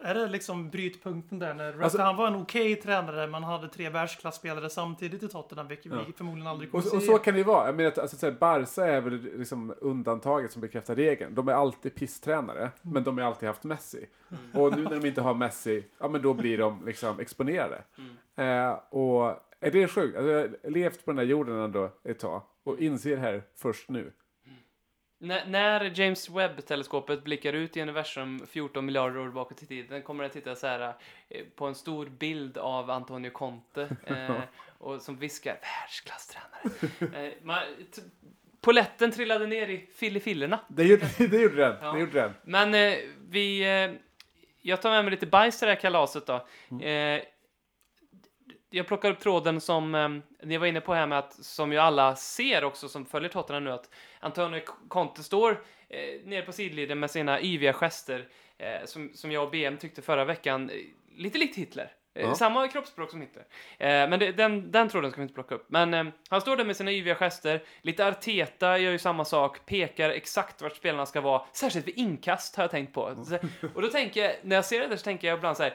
[0.02, 3.88] Är det liksom brytpunkten där när Alltså- han var en okej tränare, man hade tre
[3.88, 5.98] världsklasspelare samtidigt i Tottenham, vilket Ja.
[6.06, 7.06] vi förmodligen aldrig kommer Och, och se.
[7.06, 7.66] så kan det ju vara.
[7.66, 11.34] Jag menar, att, alltså, Barca är väl liksom undantaget som bekräftar regeln.
[11.34, 14.06] De är alltid pisstränare, men de har alltid haft Messi.
[14.54, 17.82] Och nu när de inte har Messi, ja men då blir de liksom exponerade.
[18.36, 20.16] Eh, och är det sjukt?
[20.16, 23.42] Alltså, jag har levt på den här jorden ändå ett tag och inser det här
[23.56, 24.12] först nu.
[25.20, 30.24] När, när James Webb-teleskopet blickar ut i universum 14 miljarder år bakåt i tiden kommer
[30.24, 30.94] det titta så här
[31.28, 34.40] eh, på en stor bild av Antonio Conte eh,
[34.78, 37.26] och som viskar världsklasstränare.
[37.26, 37.58] eh, man,
[38.60, 40.60] Poletten trillade ner i fillefillerna.
[40.68, 41.76] Det gjorde, det gjorde den.
[41.80, 41.92] Ja.
[41.92, 42.34] Det gjorde den.
[42.42, 43.60] Men eh, vi...
[43.84, 43.90] Eh,
[44.62, 46.46] jag tar med mig lite bajs till det här kalaset då.
[46.86, 47.22] Eh,
[48.70, 50.08] jag plockar upp tråden som eh,
[50.42, 53.64] ni var inne på här med att, som ju alla ser också som följer Tottenham
[53.64, 55.50] nu, att Antonio Conte står
[55.88, 58.28] eh, nere på sidlinjen med sina yviga gester,
[58.58, 60.76] eh, som, som jag och BM tyckte förra veckan, eh,
[61.16, 61.84] lite likt Hitler.
[61.84, 62.34] Eh, Ja.
[62.34, 63.42] Samma kroppsspråk som Hitler.
[63.78, 65.66] Eh, men det, den, den tråden ska vi inte plocka upp.
[65.70, 67.62] Men eh, han står där med sina yviga gester.
[67.82, 71.42] Lite Arteta gör ju samma sak, pekar exakt vart spelarna ska vara.
[71.52, 73.24] Särskilt vid inkast har jag tänkt på.
[73.24, 75.62] Så- Och då tänker jag, när jag ser det där så tänker jag ibland så
[75.62, 75.74] här.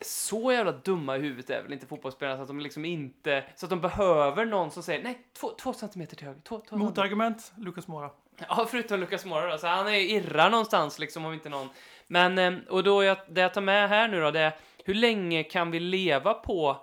[0.00, 3.66] Så jävla dumma i huvudet är väl inte fotbollsspelarna så att de liksom inte, så
[3.66, 6.76] att de behöver någon som säger nej, två, två centimeter till höger, två, två.
[6.76, 8.10] Motargument, Lucas Mora.
[8.48, 11.68] Ja, förutom Lucas Moura då, så han är irrar någonstans liksom om inte någon.
[12.06, 14.94] Men, eh, och då jag, det jag tar med här nu då, det är hur
[14.94, 16.76] länge kan vi leva på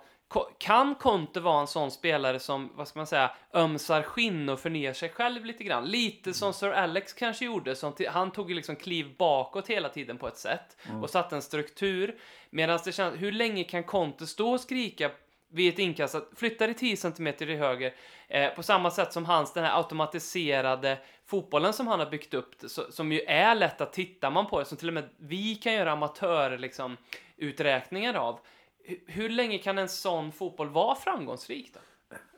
[0.58, 4.92] kan Conte vara en sån spelare som, vad ska man säga, ömsar skinn och förnyar
[4.92, 5.84] sig själv lite grann?
[5.84, 10.18] Lite som Sir Alex kanske gjorde, som han tog ju liksom kliv bakåt hela tiden
[10.18, 12.18] på ett sätt och satte en struktur.
[12.50, 15.10] Medan det känns, hur länge kan Conte stå och skrika
[15.48, 17.94] vid ett inkast att flytta dig 10 cm till höger
[18.28, 22.54] eh, på samma sätt som hans den här automatiserade fotbollen som han har byggt upp
[22.66, 25.74] så, som ju är lätt att titta man på som till och med vi kan
[25.74, 26.96] göra amatör liksom
[27.36, 28.40] uträkningar av.
[28.86, 31.80] Hur, hur länge kan en sån fotboll vara framgångsrik då?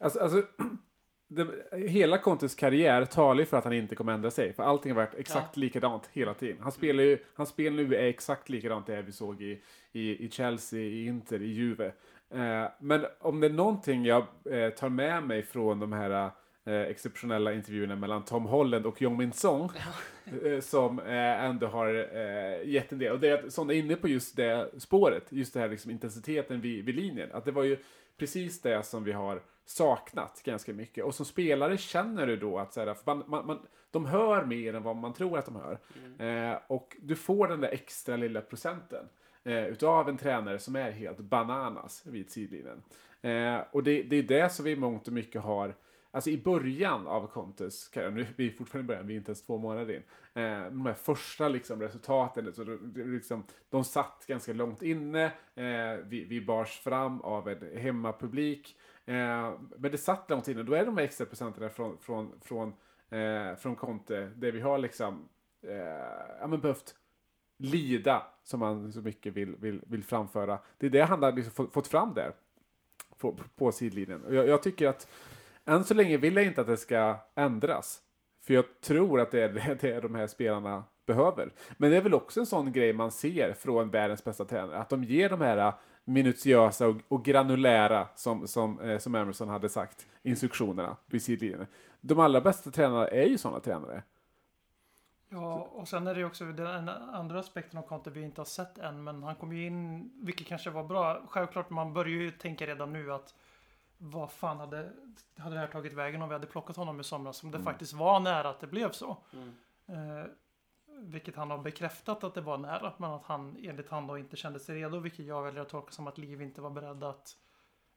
[0.00, 0.42] Alltså, alltså
[1.28, 1.46] det,
[1.88, 4.52] hela Contes karriär talar ju för att han inte kommer ändra sig.
[4.52, 6.56] För allting har varit exakt likadant hela tiden.
[6.60, 10.30] Han spelar ju, hans spel nu är exakt likadant det vi såg i, i, i
[10.30, 11.92] Chelsea, i Inter, i Juve.
[12.30, 16.30] Eh, men om det är någonting jag eh, tar med mig från de här
[16.68, 19.70] eh, exceptionella intervjuerna mellan Tom Holland och Jong Min Song
[20.44, 23.12] eh, som eh, ändå har eh, gett en del.
[23.12, 25.90] Och det är att Son är inne på just det spåret, just det här liksom
[25.90, 27.32] intensiteten vid, vid linjen.
[27.32, 27.76] Att det var ju
[28.16, 31.04] precis det som vi har saknat ganska mycket.
[31.04, 33.58] Och som spelare känner du då att så här, man, man, man,
[33.90, 35.78] de hör mer än vad man tror att de hör.
[36.26, 39.08] Eh, och du får den där extra lilla procenten
[39.44, 42.82] eh, utav en tränare som är helt bananas vid sidlinjen.
[43.20, 45.74] Eh, och det, det är det som vi i mångt och mycket har
[46.10, 49.30] Alltså i början av Contes karriär, nu vi är fortfarande i början, vi är inte
[49.30, 50.02] ens två månader in.
[50.42, 55.24] Eh, de här första liksom, resultaten, alltså, så de, liksom, de satt ganska långt inne,
[55.54, 58.76] eh, vi, vi bars fram av en hemmapublik.
[59.04, 62.68] Eh, men det satt långt inne, då är de här extra procenterna från, från, från,
[63.10, 65.28] eh, från Conte, där vi har liksom
[65.62, 66.94] eh, ja, men behövt
[67.58, 70.58] lida, som man så mycket vill, vill, vill framföra.
[70.78, 72.32] Det är det han har liksom fått, fått fram där,
[73.18, 74.24] på, på sidlinjen.
[74.24, 75.08] Och jag, jag tycker att
[75.68, 78.00] än så länge vill jag inte att det ska ändras.
[78.46, 81.52] För jag tror att det är det, det de här spelarna behöver.
[81.76, 84.78] Men det är väl också en sån grej man ser från världens bästa tränare.
[84.78, 89.48] Att de ger de här äh, minutiösa och, och granulära, som, som, eh, som Emerson
[89.48, 91.66] hade sagt, instruktionerna vid sidlinjen.
[92.00, 94.02] De allra bästa tränarna är ju sådana tränare.
[95.30, 98.46] Ja, och sen är det ju också den andra aspekten av Conte vi inte har
[98.46, 101.22] sett än, men han kom ju in, vilket kanske var bra.
[101.28, 103.34] Självklart, man börjar ju tänka redan nu att
[103.98, 104.92] vad fan hade,
[105.36, 107.42] hade det här tagit vägen om vi hade plockat honom i somras?
[107.42, 109.16] Om det faktiskt var nära att det blev så.
[109.86, 110.24] Eh,
[111.00, 114.36] vilket han har bekräftat att det var nära, men att han enligt han då inte
[114.36, 117.36] kände sig redo, vilket jag väljer att tolka som att Liv inte var beredd att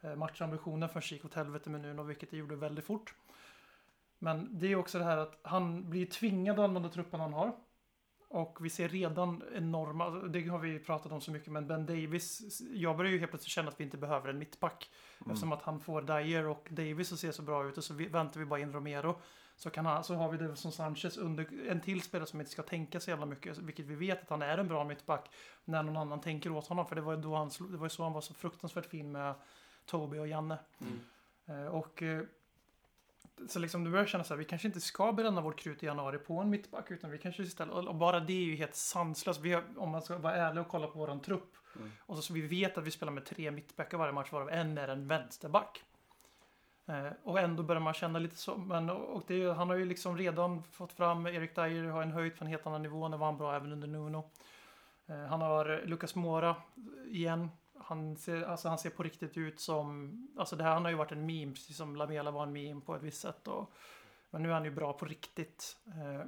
[0.02, 3.16] eh, matcha ambitionen förrän gick åt helvete med Nuno, vilket det gjorde väldigt fort.
[4.20, 7.52] Men det är också det här att han blir tvingad att använda truppen han har.
[8.34, 12.62] Och vi ser redan enorma, det har vi pratat om så mycket, men Ben Davis,
[12.74, 14.90] jag börjar ju helt plötsligt känna att vi inte behöver en mittback.
[15.20, 18.40] Eftersom att han får Dyer och Davis att se så bra ut och så väntar
[18.40, 19.20] vi bara in Romero.
[19.56, 22.52] Så, kan han, så har vi det som Sanchez under en till spelare som inte
[22.52, 25.30] ska tänka så jävla mycket, vilket vi vet att han är en bra mittback
[25.66, 26.86] när någon annan tänker åt honom.
[26.86, 29.36] För det var ju då han, det var så han var så fruktansvärt fin med
[29.86, 30.58] Toby och Janne.
[31.48, 32.24] Eh, och eh,
[33.48, 35.86] Så liksom du börjar känna så här, vi kanske inte ska bränna vårt krut i
[35.86, 39.42] januari på en mittback, utan vi kanske istället, och bara det är ju helt sanslöst.
[39.42, 41.56] Vi har, om man ska vara ärlig och kolla på våran trupp,
[42.00, 44.78] och så, så vi vet att vi spelar med tre mittbackar varje match, varav en
[44.78, 45.84] är en vänsterback.
[46.86, 48.58] Eh, och ändå börjar man känna lite så.
[48.58, 52.38] Men, och det, han har ju liksom redan fått fram, Erik Dyer har en höjd
[52.38, 54.32] på en helt annan nivå, det var han bra även under Nuno.
[55.08, 56.56] Eh, han har Lucas Mora
[57.08, 57.50] igen.
[57.84, 60.98] Han ser, alltså han ser på riktigt ut som, alltså det här han har ju
[60.98, 63.48] varit en meme, precis som Lamela var en meme på ett visst sätt.
[63.48, 63.72] Och,
[64.30, 65.78] men nu är han ju bra på riktigt.
[65.88, 66.26] Eh,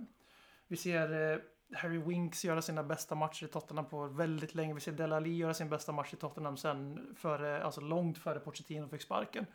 [0.68, 1.40] vi ser eh,
[1.78, 4.74] Harry Winks göra sina bästa matcher i Tottenham på väldigt länge.
[4.74, 8.88] Vi ser Delali göra sin bästa match i Tottenham sen före, alltså långt före Pochettino
[8.88, 9.46] fick sparken.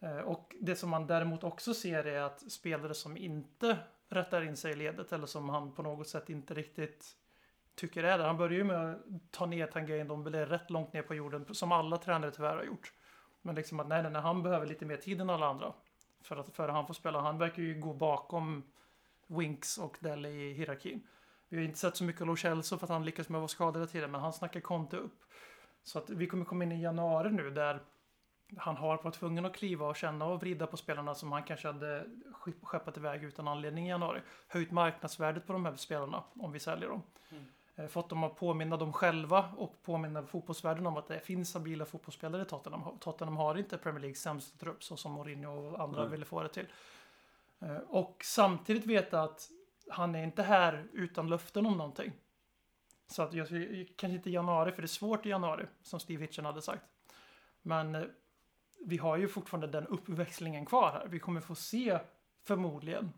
[0.00, 4.56] Eh, Och det som man däremot också ser är att spelare som inte rättar in
[4.56, 7.16] sig i ledet eller som han på något sätt inte riktigt
[7.76, 8.26] tycker är där.
[8.26, 8.98] Han börjar ju med att
[9.30, 12.92] ta ner Tanguyen Dombele rätt långt ner på jorden som alla tränare tyvärr har gjort.
[13.42, 15.72] Men liksom att nej, nej, nej, han behöver lite mer tid än alla andra.
[16.22, 17.20] För att för han får spela.
[17.20, 18.62] Han verkar ju gå bakom
[19.26, 21.06] Winks och Dele i hierarkin.
[21.48, 23.40] Vi har inte sett så mycket av Lo Celso för att han lyckas med att
[23.40, 25.22] vara skadad hela tiden, men han snackar Conte upp.
[25.82, 27.80] Så att vi kommer komma in i januari nu där
[28.56, 31.68] han har varit tvungen att kliva och känna och vrida på spelarna som han kanske
[31.68, 32.06] hade
[32.62, 34.20] skeppat iväg utan anledning i januari.
[34.48, 37.02] Höjt marknadsvärdet på de här spelarna om vi säljer dem.
[37.30, 37.44] Mm.
[37.88, 42.42] Fått dem att påminna dem själva och påminna fotbollsvärlden om att det finns stabila fotbollsspelare
[42.42, 42.98] i Tottenham.
[42.98, 46.48] Tottenham har inte Premier Leagues sämsta trupp så som Mourinho och andra ville få det
[46.48, 46.66] till.
[47.60, 49.50] Eh, Och samtidigt veta att
[49.90, 52.12] han är inte här utan löften om någonting.
[53.06, 53.48] Så att jag,
[53.96, 56.82] kanske inte i januari, för det är svårt i januari, som Steve Hitchen hade sagt.
[57.62, 58.02] Men eh,
[58.84, 61.06] vi har ju fortfarande den uppväxlingen kvar här.
[61.08, 61.98] Vi kommer få se,
[62.42, 63.12] förmodligen,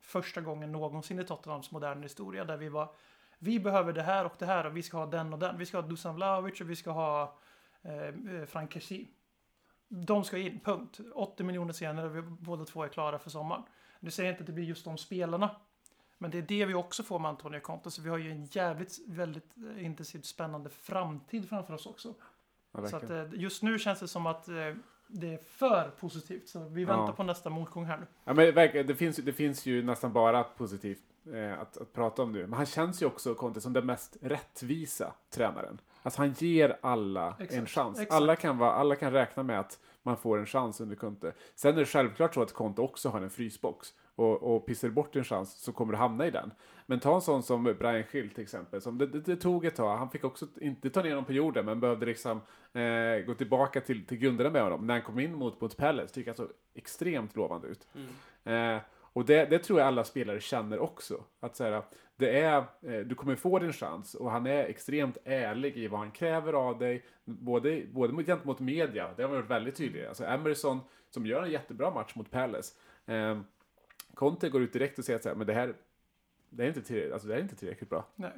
[0.00, 2.94] första gången någonsin i Tottenhams moderna historia där vi var
[3.38, 5.58] vi behöver det här och det här och vi ska ha den och den.
[5.58, 7.38] Vi ska ha Dusan Vlahovic och vi ska ha
[7.82, 9.06] eh, eh, Frank Kessie.
[9.88, 11.00] De ska in, punkt.
[11.14, 13.62] 80 miljoner senare, vi båda två är klara för sommaren.
[14.00, 15.50] Nu säger jag inte att det blir just de spelarna.
[16.18, 17.90] Men det är det vi också får med Antonio Conte.
[17.90, 22.14] Så vi har ju en jävligt, väldigt eh, intensivt spännande framtid framför oss också.
[22.90, 24.54] Så att, eh, just nu känns det som att eh,
[25.08, 26.48] det är för positivt.
[26.48, 27.12] Så vi väntar Ja.
[27.12, 28.06] på nästa motgång här nu.
[28.24, 28.54] Ja, men
[28.86, 32.46] det, finns, det finns ju nästan bara positivt eh, att, att prata om nu.
[32.46, 35.80] Men han känns ju också, Conte, som den mest rättvisa tränaren.
[36.02, 37.98] Alltså han ger alla en Exakt, chans.
[37.98, 38.12] exakt.
[38.12, 41.32] Alla kan, vara, alla kan räkna med att man får en chans under Conte.
[41.54, 43.94] Sen är det självklart så att Conte också har en frysbox.
[44.16, 46.50] Och, och pissar bort en chans så kommer du hamna i den.
[46.86, 48.80] Men ta en sån som Brian Schill till exempel.
[48.80, 49.96] Som det, det, det tog ett tag.
[49.96, 52.40] Han fick också inte ta ner honom på jorden men behövde liksom
[52.72, 54.86] eh, gå tillbaka till, till grunderna med honom.
[54.86, 57.86] När han kom in mot, mot Palace tycker jag så extremt lovande ut.
[58.44, 58.78] Eh,
[59.14, 61.24] och det, det tror jag alla spelare känner också.
[61.40, 61.82] Att så här,
[62.16, 66.00] det är, eh, du kommer få din chans och han är extremt ärlig i vad
[66.00, 67.04] han kräver av dig.
[67.24, 70.04] Både, både mot, gentemot media, det har varit väldigt tydlig.
[70.04, 72.74] Alltså Emerson som gör en jättebra match mot Palace.
[73.06, 73.40] Eh,
[74.14, 75.74] Conte går ut direkt och säger att så här, men det här,
[76.50, 78.06] det är inte tillräckligt, alltså det är inte tillräckligt bra.
[78.16, 78.32] Nej.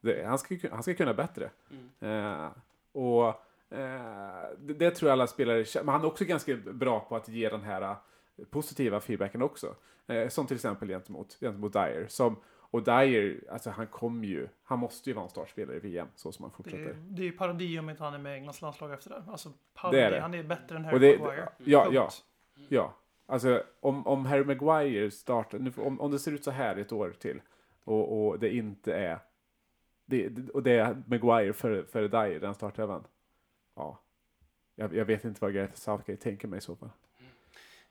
[0.00, 1.50] Det, han, ska, han ska kunna bättre.
[2.00, 2.48] Eh,
[2.92, 3.28] och
[3.78, 5.84] eh, det, det tror jag alla spelare känner.
[5.84, 7.96] Men han är också ganska bra på att ge den här
[8.50, 9.76] positiva feedbacken också.
[10.06, 12.06] Eh, som till exempel gentemot, gentemot Dyer.
[12.08, 16.08] Som, och Dyer, alltså han kommer ju, han måste ju vara en startspelare i VM
[16.14, 16.84] så som han Det fortsätter.
[16.84, 19.22] är, det är ju parodi om inte han är med i Englands landslag efter det.
[19.28, 20.20] Alltså Det parodi, är det.
[20.20, 21.48] han är bättre än Harry det- Maguire.
[21.58, 22.08] ja, ja.
[22.68, 22.94] Ja,
[23.26, 26.92] alltså om, om Harry Maguire startar, nu, om, om det ser ut så här ett
[26.92, 27.40] år till
[27.84, 29.18] och, och det inte är,
[30.06, 33.04] det, det- och det är Maguire före för Dyer, den startelvan.
[33.74, 33.98] Ja,
[34.74, 36.90] jag, jag vet inte vad Gareth Southgate tänker mig i så fall.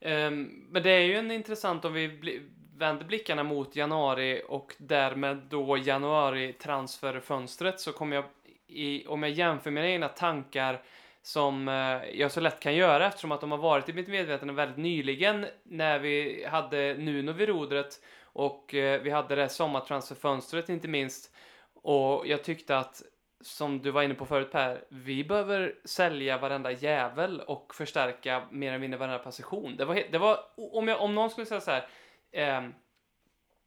[0.01, 2.41] Ehm, men det är ju en intressant om vi bli,
[2.77, 8.25] vänder blickarna mot januari och därmed då januari transferfönstret så kommer jag
[8.67, 10.81] i, om jag jämför mina egna tankar
[11.21, 14.53] som eh, jag så lätt kan göra eftersom att de har varit i mitt medvetande
[14.53, 20.69] väldigt nyligen när vi hade Nuno vid rodret och eh, vi hade det här sommartransferfönstret
[20.69, 21.31] inte minst.
[21.73, 23.01] Och jag tyckte att
[23.43, 28.67] som du var inne på förut Per, vi behöver sälja varenda jävel och förstärka mer
[28.67, 29.75] eller mindre varenda position.
[29.77, 31.87] Det var, det var om, jag, om någon skulle säga så här,
[32.31, 32.73] ehm,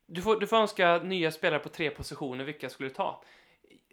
[0.07, 3.23] du, får, du får önska nya spelare på tre positioner, vilka skulle du ta?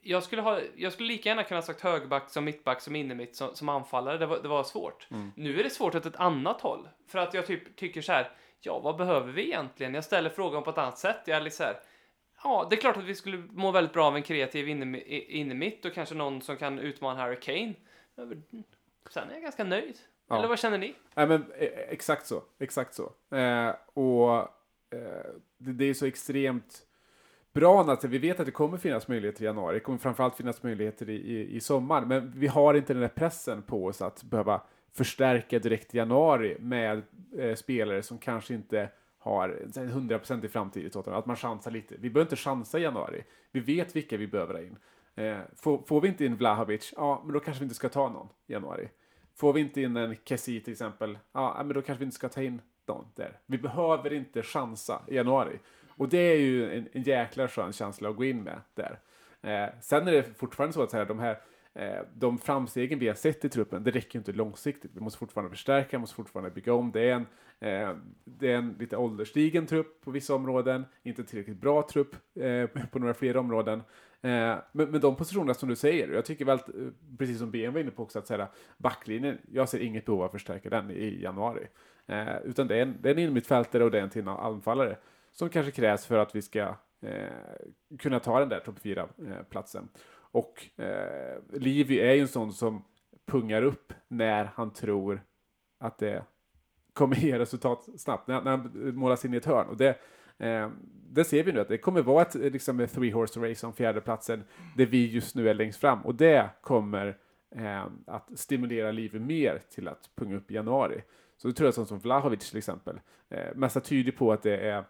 [0.04, 3.56] Jag skulle, ha, jag skulle lika gärna kunna sagt högerback som mittback som innermitt som,
[3.56, 4.18] som anfallare.
[4.18, 5.08] Det var, det var svårt.
[5.36, 6.90] Nu är det svårt åt ett annat håll.
[7.08, 9.94] För att jag typ tycker så här, ja vad behöver vi egentligen?
[9.94, 11.22] Jag ställer frågan på ett annat sätt.
[11.26, 11.80] Jag är lite så här,
[12.44, 15.94] ja det är klart att vi skulle må väldigt bra av en kreativ innermitt och
[15.94, 17.74] kanske någon som kan utmana Harry Kane.
[19.10, 19.98] Sen är jag ganska nöjd.
[20.28, 20.38] Ja.
[20.38, 20.96] Eller vad känner ni?
[21.16, 23.36] Nej men eh, exakt så, exakt så.
[23.36, 24.38] Eh, och
[24.94, 26.86] eh, det, det är så extremt
[27.54, 29.74] bra att vi vet att det kommer finnas möjligheter i januari.
[29.74, 32.02] Det kommer framförallt finnas möjligheter i, i, i sommar.
[32.02, 34.62] Men vi har inte den där pressen på oss att behöva
[34.94, 37.02] förstärka direkt i januari med
[37.38, 38.90] eh, spelare som kanske inte
[39.22, 41.96] har en 100% i framtid i Tottenham, att man chansar lite.
[42.00, 43.24] Vi behöver inte chansa i januari.
[43.52, 44.78] Vi vet vilka vi behöver ha in.
[45.16, 48.10] Eh, får, får vi inte in Vlahovic, ja, men då kanske vi inte ska ta
[48.10, 48.90] någon i januari.
[49.36, 52.30] Får vi inte in en Kessie till exempel, ja, men då kanske vi inte ska
[52.30, 53.40] ta in någon där.
[53.46, 55.60] Vi behöver inte chansa i januari.
[55.88, 59.00] Och det är ju en, en jäkla skön känsla att gå in med där.
[59.42, 61.38] Eh, sen är det fortfarande så att så här, de här
[61.74, 64.92] eh, de framstegen vi har sett i truppen, det räcker ju inte långsiktigt.
[64.94, 66.92] Vi måste fortfarande förstärka, vi måste fortfarande bygga om.
[66.92, 67.26] Det är en,
[67.62, 67.96] eh,
[68.26, 73.00] det är en lite ålderstigen trupp på vissa områden, inte tillräckligt bra trupp eh, på
[73.00, 73.80] några fler områden.
[74.22, 76.76] Eh, men, men de positionerna som du säger, jag tycker väl att, eh,
[77.18, 78.48] precis som BM var inne på också, att säga,
[78.78, 81.68] backlinjen, jag ser inget behov av att förstärka den i januari.
[82.08, 84.98] Eh, utan det är en, det är en innermittfältare och det är en till anfallare
[85.32, 89.84] som kanske krävs för att vi ska eh, kunna ta den där topp 4-platsen.
[89.84, 90.00] Eh,
[90.32, 92.84] och eh, Livy är ju en sån som
[93.26, 95.22] pungar upp när han tror
[95.80, 96.24] att det
[96.94, 99.68] kommer ge resultat snabbt, när, när han målas in i ett hörn.
[99.68, 99.98] Och det,
[100.38, 100.70] eh,
[101.10, 103.74] det ser vi nu att det kommer vara ett liksom, ett three horse race om
[103.74, 104.44] fjärdeplatsen
[104.78, 107.18] där vi just nu är längst fram och det kommer
[107.56, 111.04] eh, att stimulera livet mer till att punga upp i januari.
[111.38, 113.00] Så det tror jag sånt som Vlahovic till exempel.
[113.30, 114.84] Eh, massa tyder på att det är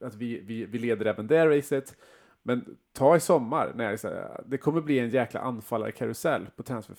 [0.00, 1.96] att vi, vi, vi leder även det racet.
[2.42, 3.98] Men ta i sommar, när
[4.48, 6.96] det, kommer bli en jäkla anfallarkarusell på, transfer,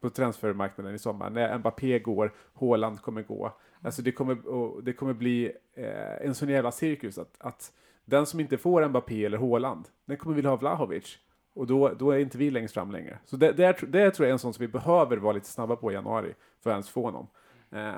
[0.00, 1.30] på transfermarknaden i sommar.
[1.30, 3.52] När Mbappé går, Haaland kommer gå.
[3.82, 7.72] Alltså det kommer, det kommer bli eh, en sån jävla cirkus att, att
[8.04, 11.18] den som inte får Mbappé eller Haaland, den kommer vilja ha Vlahovic.
[11.54, 13.18] Och då, då är inte vi längst fram längre.
[13.24, 15.76] Så det, det, det tror jag är en sån som vi behöver vara lite snabba
[15.76, 17.26] på i januari för att ens få honom.
[17.70, 17.92] Eh,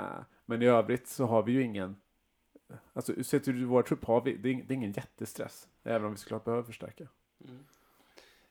[0.46, 1.96] men i övrigt så har vi ju ingen
[2.92, 5.68] Alltså sett ur vår trupp har vi, det är, det är ingen jättestress.
[5.84, 7.04] Även om vi såklart behöver förstärka.
[7.44, 7.64] Mm.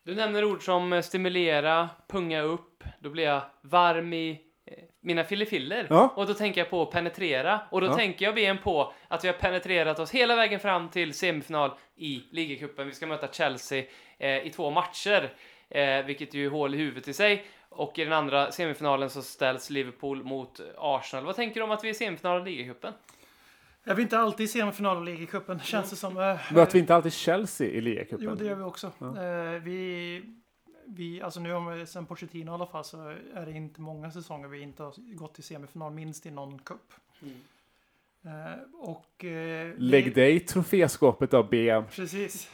[0.03, 5.23] Du nämner ord som eh, stimulera, punga upp, då blir jag varm i eh, mina
[5.23, 5.87] fillefiller.
[5.89, 6.13] Ja.
[6.15, 7.61] Och då tänker jag på penetrera.
[7.71, 7.95] Och då Ja.
[7.95, 12.23] tänker jag ben på att vi har penetrerat oss hela vägen fram till semifinal i
[12.31, 12.87] ligacupen.
[12.87, 13.83] Vi ska möta Chelsea
[14.17, 15.33] eh, i två matcher,
[15.69, 17.45] eh, vilket ju är hål i huvudet i sig.
[17.69, 21.25] Och i den andra semifinalen så ställs Liverpool mot Arsenal.
[21.25, 22.93] Vad tänker du om att vi är i semifinal i ligacupen?
[23.85, 25.59] Är vi inte alltid i semifinal och ligacupen?
[25.59, 26.17] Känns det som.
[26.17, 28.25] Eh, Möter vi inte alltid Chelsea i ligacupen?
[28.29, 28.91] Jo, det gör vi också.
[28.99, 29.23] Ja.
[29.23, 30.21] Eh, vi,
[30.87, 32.97] vi, alltså nu har vi, sen Pochettino i alla fall så
[33.33, 36.93] är det inte många säsonger vi inte har gått till semifinal minst i någon cup.
[38.25, 39.25] Eh, och...
[39.25, 41.83] Eh, Lägg det- dig i troféskåpet av BM.
[41.91, 42.49] Precis.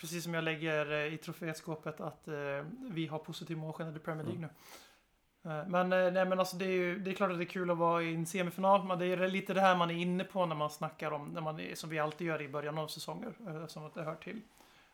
[0.00, 2.28] Precis som jag lägger i troféskåpet att
[2.90, 4.48] vi har positiv målskillnad i Premier League nu.
[5.44, 7.46] Eh, men, eh, nej, men alltså det, är ju, det är klart att det är
[7.46, 8.84] kul att vara i en semifinal.
[8.84, 11.40] Men det är lite det här man är inne på när man snackar om, när
[11.40, 13.32] man, som vi alltid gör i början av säsonger.
[13.46, 14.40] Eh, som att det hör till.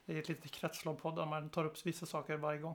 [0.07, 2.75] Det är ett litet kretslopp där man tar upp vissa saker varje gång.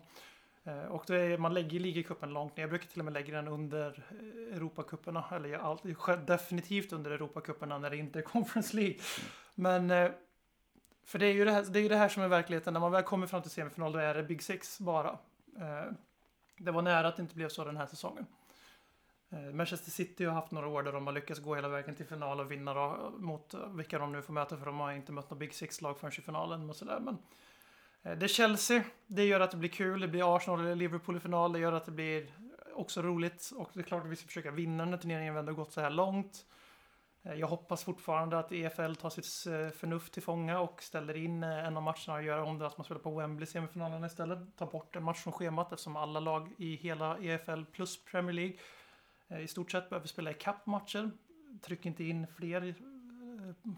[0.90, 2.64] Och det är, man lägger ligacupen långt ner.
[2.64, 4.04] Jag brukar till och med lägga den under
[4.54, 5.24] Europacuperna.
[5.32, 8.96] Eller jag alltid, definitivt under Europacuperna när det inte är Conference League.
[9.56, 9.90] Men
[11.06, 12.74] för det är, ju det, här, det är det här som är verkligheten.
[12.74, 15.18] När man väl kommer fram till semifinal då är det Big Six bara.
[16.58, 18.26] Det var nära att det inte blev så den här säsongen.
[19.30, 22.06] Eh, Manchester City har haft några år där de har lyckats gå hela vägen till
[22.06, 25.12] final och vinna då, mot eh, vilka de nu får möta för de har inte
[25.12, 27.00] mött något Big Six-lag förrän i finalen och sådär.
[27.00, 27.18] Men
[28.04, 28.84] eh, det är Chelsea.
[29.08, 30.00] Det gör att det blir kul.
[30.00, 31.54] Det blir Arsenal eller Liverpool i final.
[31.54, 32.28] Det gör att det blir
[32.76, 33.52] också roligt.
[33.56, 35.34] Och det är klart att vi ska försöka vinna den här turneringen.
[35.34, 36.46] Vi har ändå gått så här långt.
[37.26, 41.44] Eh, jag hoppas fortfarande att EFL tar sitt eh, förnuft till fånga och ställer in
[41.44, 44.58] eh, en av matcherna och gör om det att man spelar på Wembley semifinalen istället.
[44.58, 48.56] Tar bort en match från schemat eftersom alla lag i hela EFL plus Premier League
[49.44, 50.36] i stort sett behöver spela i
[50.66, 51.12] matcher.
[51.62, 52.76] Tryck inte in fler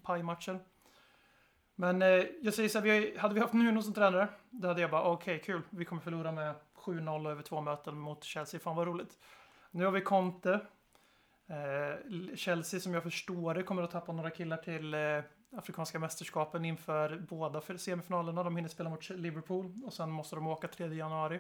[0.04, 0.60] pajmatcher.
[1.76, 2.02] Men
[2.42, 5.40] jag säger så här, hade vi haft Nuno som tränare, då hade jag bara okej
[5.40, 9.18] kul, vi kommer förlora med 7-0 över två möten mot Chelsea, fan vad roligt.
[9.72, 10.60] Nu har vi Conte,
[11.48, 16.66] Eh, Chelsea som jag förstår det kommer att tappa några killar till eh, Afrikanska mästerskapen
[16.66, 18.44] inför båda semifinalerna.
[18.44, 21.40] De hinner spela mot Liverpool och sen måste de åka 3 januari.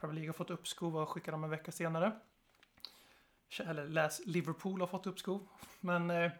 [0.00, 2.12] Premier League har fått uppskov och skickar dem en vecka senare.
[3.60, 5.48] Eller läs Liverpool har fått uppskov.
[5.80, 6.30] Men eh,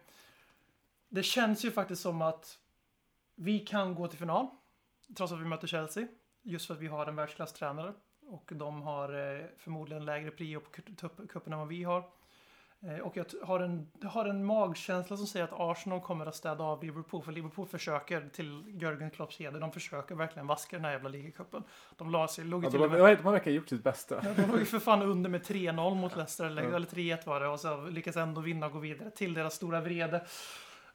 [1.09, 2.59] det känns ju faktiskt som att
[3.35, 4.47] vi kan gå till final.
[5.17, 6.07] Trots att vi möter Chelsea.
[6.41, 7.93] Just för att vi har en världsklasstränare.
[8.27, 10.69] Och de har eh, förmodligen lägre prio på
[11.27, 12.18] cupen än vad vi har.
[12.83, 16.63] Eh, Och jag har en, har en magkänsla som säger att Arsenal kommer att städa
[16.63, 17.23] av Liverpool.
[17.23, 21.63] För Liverpool försöker, till Jörgen Klopps heder, de försöker verkligen vaska den här jävla ligacupen.
[21.97, 23.17] De la sig, låg Ja, till de, med...
[23.17, 24.19] de har verkligen gjort sitt bästa.
[24.23, 26.75] Ja, de låg ju för fan under med 3-0 mot Leicester, eller, Ja.
[26.75, 29.81] eller 3-1 var det, och så lyckas ändå vinna och gå vidare till deras stora
[29.81, 30.25] vrede.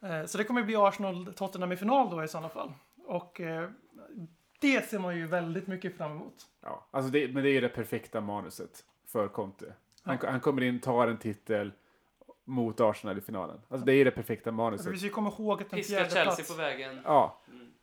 [0.03, 2.73] Eh, Så det kommer bli Arsenal-Tottenham i final då i sådana fall.
[3.07, 3.71] Och eh,
[4.61, 6.35] det ser man ju väldigt mycket fram emot.
[6.63, 9.75] Ja, alltså det, men det är ju det perfekta manuset för Conte.
[10.05, 11.73] Han, han kommer in, tar en titel
[12.47, 13.61] mot Arsenal i finalen.
[13.69, 14.93] Alltså det är det perfekta manuset.
[14.93, 16.49] vi ska komma ihåg att en Piska fjärde Chelsea plats...
[16.51, 17.01] på vägen.
[17.05, 17.41] Ja,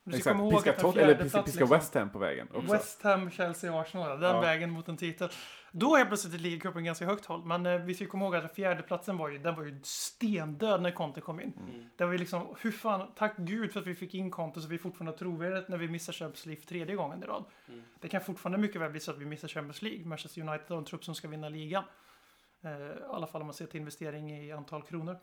[0.07, 0.37] ska exakt.
[0.37, 2.19] komma ihåg Piska, att en Tot- fjärde eller piska, plats, piska liksom- West Ham på
[2.19, 2.73] vägen också.
[2.73, 4.19] West Ham, Chelsea, Arsenal.
[4.19, 4.41] Den Ja.
[4.41, 5.29] vägen mot en titel.
[5.71, 7.45] Då är plötsligt ligacupen ganska högt håll.
[7.45, 10.91] Men eh, vi ska komma ihåg att fjärdeplatsen var ju, den var ju stendöd när
[10.91, 11.53] Conte kom in.
[11.59, 11.89] Mm.
[11.95, 14.67] Det var ju liksom, hur fan, tack gud för att vi fick in Conte så
[14.67, 17.45] vi fortfarande har trovärdighet när vi missar Champions League för tredje gången i rad.
[17.67, 17.81] Mm.
[17.99, 20.05] Det kan fortfarande mycket väl bli så att vi missar Champions League.
[20.05, 21.83] Manchester United har en trupp som ska vinna ligan.
[22.61, 25.19] Eh, I alla fall om man ser till investering i antal kronor.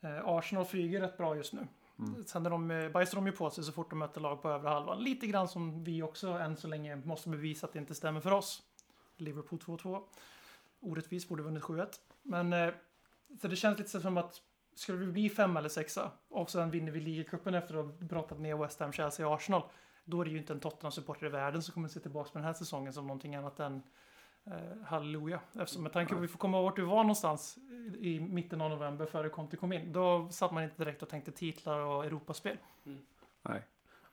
[0.00, 1.66] Eh, Arsenal flyger rätt bra just nu.
[1.98, 2.24] Mm.
[2.24, 4.50] Sen är de, eh, bajsar de ju på sig så fort de möter lag på
[4.50, 4.98] övre halvan.
[5.04, 8.30] Lite grann som vi också än så länge måste bevisa att det inte stämmer för
[8.30, 8.62] oss.
[9.16, 10.02] Liverpool 2-2.
[10.80, 12.00] Orättvist, borde vunnit 7-1.
[12.22, 12.72] Men
[13.40, 14.42] så det känns lite som att
[14.74, 18.40] skulle vi bli fem eller sexa och sen vinner vi ligacupen efter att ha brottat
[18.40, 19.62] ner West Ham, Chelsea och Arsenal.
[20.04, 22.46] Då är det ju inte en Tottenham-supporter i världen som kommer se tillbaka på den
[22.46, 23.82] här säsongen som någonting annat än
[24.84, 25.40] halleluja.
[25.60, 27.58] Eftersom med tanke på att vi får komma ihåg vart vi var någonstans
[27.98, 29.92] i, mitten av november före Conte kom in.
[29.92, 32.56] Då satt man inte direkt och tänkte titlar och Europaspel.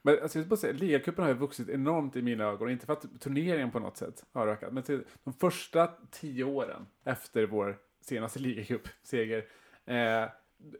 [0.01, 2.69] Men alltså, jag ska bara säga, ligacupen har ju vuxit enormt i mina ögon.
[2.69, 4.73] Inte för att turneringen på något sätt har ökat.
[4.73, 9.45] Men till de första tio åren efter vår senaste ligacup-seger.
[9.85, 10.29] Eh,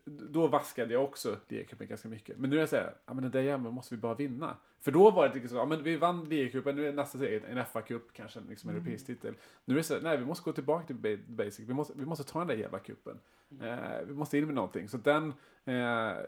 [0.06, 2.38] då vaskade jag också ligacupen ganska mycket.
[2.38, 4.58] Men nu är jag såhär, ja men den där jäveln måste vi bara vinna.
[4.80, 7.58] För då var det liksom ja men vi vann ligacupen, nu är nästa serie en
[7.58, 9.36] FA-cup, kanske liksom en europeisk titel.
[9.66, 12.06] Nu är det så, nej vi måste gå tillbaka till ba- basic, vi måste, vi
[12.06, 13.20] måste ta den där jävla cupen.
[13.62, 14.90] Eh, vi måste in med någonting.
[14.90, 15.34] Så den,
[15.66, 15.74] eh,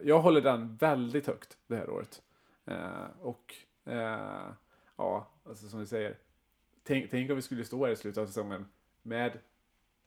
[0.03, 2.21] jag håller den väldigt högt det här året.
[2.65, 4.49] Eh, och eh,
[4.95, 6.17] ja, alltså som du säger.
[6.83, 8.65] Tänk, tänk om vi skulle stå här i slutet av säsongen
[9.01, 9.39] med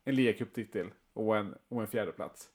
[0.04, 2.50] en ligacuptitel och en, och en fjärde plats.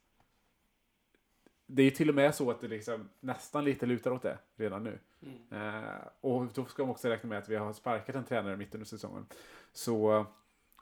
[1.76, 4.84] Det är till och med så att det liksom nästan lite lutar åt det redan
[4.84, 5.00] nu.
[5.22, 5.76] Mm.
[5.76, 8.76] Eh, och då ska man också räkna med att vi har sparkat en tränare mitt
[8.76, 9.26] under säsongen.
[9.74, 10.26] Så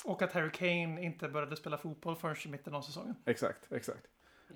[0.05, 3.15] Och att Harry Kane inte började spela fotboll förrän i mitten av säsongen.
[3.25, 4.07] exakt, exakt.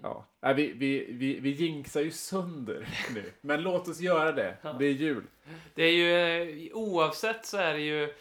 [0.02, 0.26] Ja,
[0.56, 3.32] vi, vi, vi, vi jinxar ju sönder nu.
[3.42, 4.58] Men låt oss göra det.
[4.80, 5.24] Det är jul.
[5.74, 8.14] Det är ju, eh, oavsett så är det ju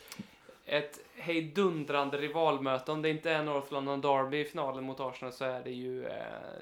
[0.65, 2.93] ett hejdundrande rivalmöte.
[2.93, 6.07] Om det inte är North London Derby i finalen mot Arsenal så är det ju
[6.07, 6.15] eh,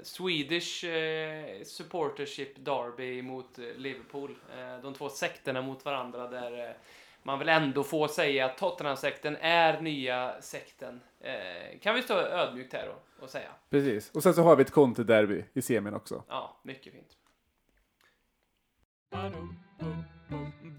[0.02, 4.36] Swedish eh, Supportership Derby mot eh, Liverpool.
[4.58, 6.74] Eh, de två sekterna mot varandra där eh,
[7.22, 11.00] man vill ändå få säga att Tottenham-sekten är nya sekten.
[11.20, 13.50] Eh, kan vi stå ödmjukt här och, och säga.
[13.70, 14.10] Precis.
[14.10, 16.24] Och sen så har vi ett Conte-derby i semin också.
[16.28, 17.16] Ja, mycket fint.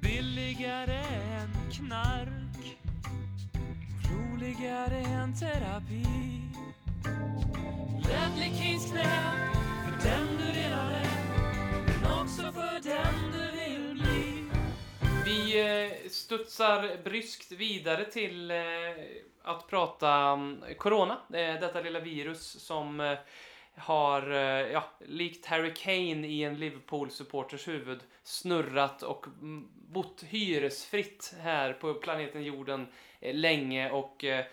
[0.01, 2.42] Billigare än knark
[4.43, 6.03] Roligare än terapi
[8.07, 9.31] Ledley Kings knä
[9.85, 11.07] För den du redan är
[11.85, 14.43] Men också för den du vill bli
[15.25, 18.57] Vi eh, studsar bryskt vidare till eh,
[19.43, 21.17] att prata om corona.
[21.33, 23.17] Eh, detta lilla virus som eh,
[23.75, 29.25] har, eh, ja, likt Harry Kane i en Liverpool-supporters huvud, snurrat och
[29.93, 32.87] bott hyresfritt här på planeten jorden
[33.23, 34.45] Eh, länge och eh,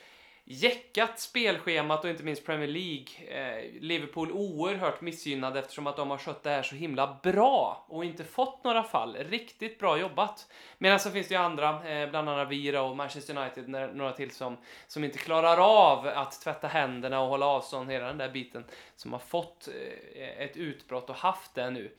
[0.45, 3.07] jäckat spelschemat och inte minst Premier League.
[3.29, 8.05] Eh, Liverpool oerhört missgynnade eftersom att de har skött det här så himla bra och
[8.05, 9.17] inte fått några fall.
[9.17, 10.53] Riktigt bra jobbat.
[10.79, 14.31] Medan så finns det ju andra, eh, bland annat Vira och Manchester United, några till
[14.31, 14.57] som,
[14.87, 18.65] som inte klarar av att tvätta händerna och hålla avstånd, hela den där biten,
[18.97, 19.69] som har fått
[20.15, 21.91] eh, ett utbrott och haft det nu.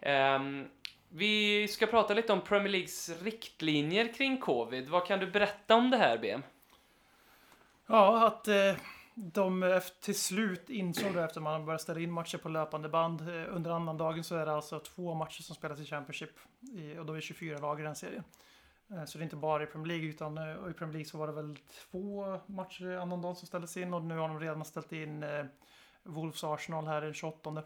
[0.00, 0.68] Ehm,
[1.16, 4.88] vi ska prata lite om Premier Leagues riktlinjer kring covid.
[4.88, 6.42] Vad kan du berätta om det här, BM?
[7.86, 8.74] Ja, att eh,
[9.14, 13.20] de till slut insåg då efter man började ställa in matcher på löpande band.
[13.20, 16.30] Eh, under annan dagen så är det alltså två matcher som spelas i Championship.
[16.60, 18.24] I, och då är det 24 lag i den serien.
[18.90, 21.18] Eh, så det är inte bara i Premier League utan och i Premier League så
[21.18, 21.58] var det väl
[21.90, 25.44] två matcher annan dag som ställdes in och nu har de redan ställt in eh,
[26.02, 27.62] Wolves Arsenal här den 28.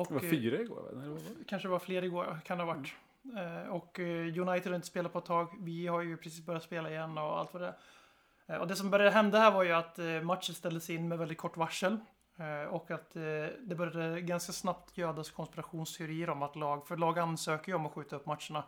[0.00, 0.88] Och, Det var eh, fyra igår?
[0.92, 1.44] Eller vad var det?
[1.46, 2.94] Kanske var fler igår, kan det ha varit.
[3.36, 5.48] Eh, och eh, United har inte spelat på ett tag.
[5.60, 7.74] Vi har ju precis börjat spela igen och allt vad det
[8.46, 8.58] är.
[8.58, 11.56] Och det som började hända här var ju att matchen ställdes in med väldigt kort
[11.56, 11.96] varsel.
[12.70, 13.10] Och att
[13.60, 17.92] det började ganska snabbt gödas konspirationsteorier om att lag, för lag ansöker ju om att
[17.92, 18.64] skjuta upp matcherna.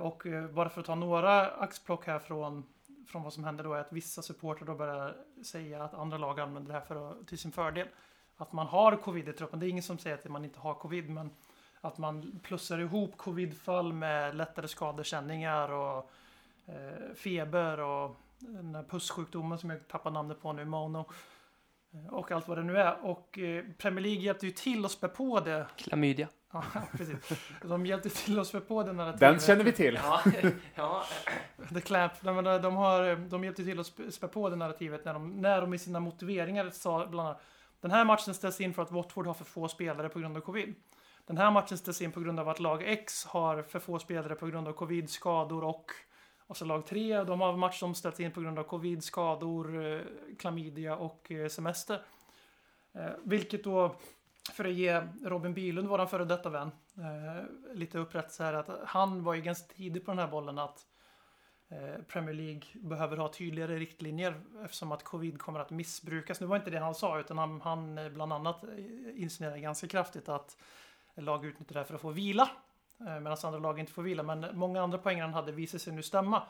[0.00, 2.64] Och bara för att ta några axplock här från,
[3.08, 6.40] från vad som hände då är att vissa supportrar då börjar säga att andra lag
[6.40, 7.88] använder det här för till sin fördel.
[8.38, 9.60] Att man har covid i truppen.
[9.60, 11.30] Det är ingen som säger att man inte har covid, men
[11.80, 16.10] att man plussar ihop covidfall med lättare skadekänningar och
[16.66, 21.04] eh, feber och den här pussjukdomen som jag tappar namnet på nu, mono.
[21.92, 23.06] Eh, Och allt vad det nu är.
[23.06, 25.66] Och eh, Premier League hjälpte ju till att spä på det.
[25.76, 26.28] Klamydia.
[26.52, 26.64] Ja,
[26.96, 27.16] precis.
[27.64, 29.20] De hjälpte till att spä på det narrativet.
[29.20, 29.94] Den känner vi till.
[30.02, 30.20] Ja,
[30.74, 31.04] ja.
[31.74, 34.56] The Clamp, nej, men de, de, har, de hjälpte till att spä, spä på det
[34.56, 37.42] narrativet när de, när de i sina motiveringar sa bland annat
[37.80, 40.40] den här matchen ställs in för att Watford har för få spelare på grund av
[40.40, 40.74] covid.
[41.26, 44.34] Den här matchen ställs in på grund av att lag X har för få spelare
[44.34, 45.92] på grund av covid, skador och
[46.48, 49.86] och så lag 3, de har match som ställts in på grund av covid, skador,
[49.86, 50.00] eh,
[50.38, 52.02] klamydia och eh, semester.
[52.92, 53.96] Eh, vilket då,
[54.52, 56.70] för att ge Robin Bylund, våran före detta vän,
[57.74, 60.97] lite upprättelse här, att han var ju ganska tidig på den här bollen att eh,
[61.70, 66.40] Eh, Premier League behöver ha tydligare riktlinjer eftersom att covid kommer att missbrukas.
[66.40, 69.88] Nu var inte det han sa, utan han, han eh, bland annat eh, insinuerade ganska
[69.88, 70.56] kraftigt att
[71.14, 72.50] lag utnyttjar det här för att få vila.
[72.98, 74.22] Medan andra lag inte får vila.
[74.22, 76.42] Men många andra poäng han hade visar sig nu stämma.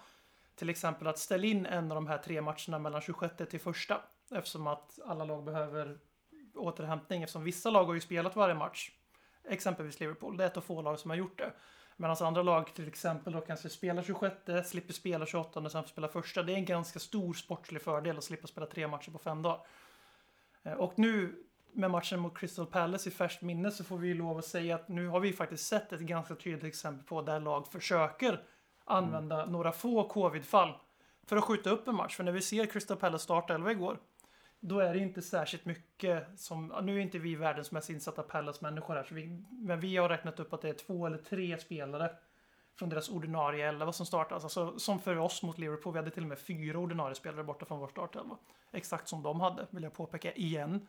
[0.54, 4.00] Till exempel att ställa in en av de här tre matcherna mellan 26 till första.
[4.30, 5.98] Eftersom att alla lag behöver
[6.54, 7.22] återhämtning.
[7.22, 8.90] Eftersom vissa lag har ju spelat varje match.
[9.44, 10.36] Exempelvis Liverpool.
[10.36, 11.52] Det är ett av få lag som har gjort det.
[12.00, 15.88] Medan andra lag till exempel då kanske spelar 26, slipper spela 28 och sen får
[15.88, 16.42] spela första.
[16.42, 19.60] Det är en ganska stor sportslig fördel att slippa spela tre matcher på fem dagar.
[20.62, 24.14] Eh, Och nu med matchen mot Crystal Palace i färskt minne så får vi ju
[24.14, 27.40] lov att säga att nu har vi faktiskt sett ett ganska tydligt exempel på där
[27.40, 28.42] lag försöker
[28.84, 30.72] använda några få covid-fall
[31.26, 32.16] för att skjuta upp en match.
[32.16, 33.98] För när vi ser Crystal Palace startelva igår
[34.60, 38.94] då är det inte särskilt mycket som, nu är inte vi världens mest insatta Palace-människor
[38.94, 42.10] här, så vi, men vi har räknat upp att det är två eller tre spelare
[42.78, 44.44] från deras ordinarie elva som startas.
[44.44, 47.66] Alltså, som för oss mot Liverpool, vi hade till och med fyra ordinarie spelare borta
[47.66, 48.36] från vår startelva.
[48.72, 50.86] Exakt som de hade, vill jag påpeka igen.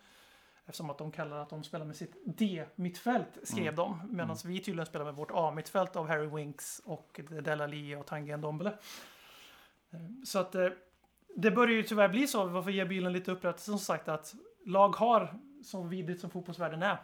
[0.66, 4.02] Eftersom att de kallar att de spelar med sitt D-mittfält, skrev de.
[4.10, 8.38] Medan vi tydligen spelar med vårt A-mittfält av Harry Winks och Della Lee och Tanguy
[8.38, 8.70] Ndombele.
[9.92, 10.68] Eh, Så att eh,
[11.42, 14.36] det börjar ju tyvärr bli så, varför ger bilen lite upprättelse som sagt att
[14.66, 15.34] lag har,
[15.64, 16.98] så vidrigt som fotbollsvärlden är,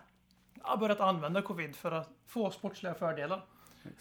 [0.79, 3.45] börjat använda covid för att få sportsliga fördelar.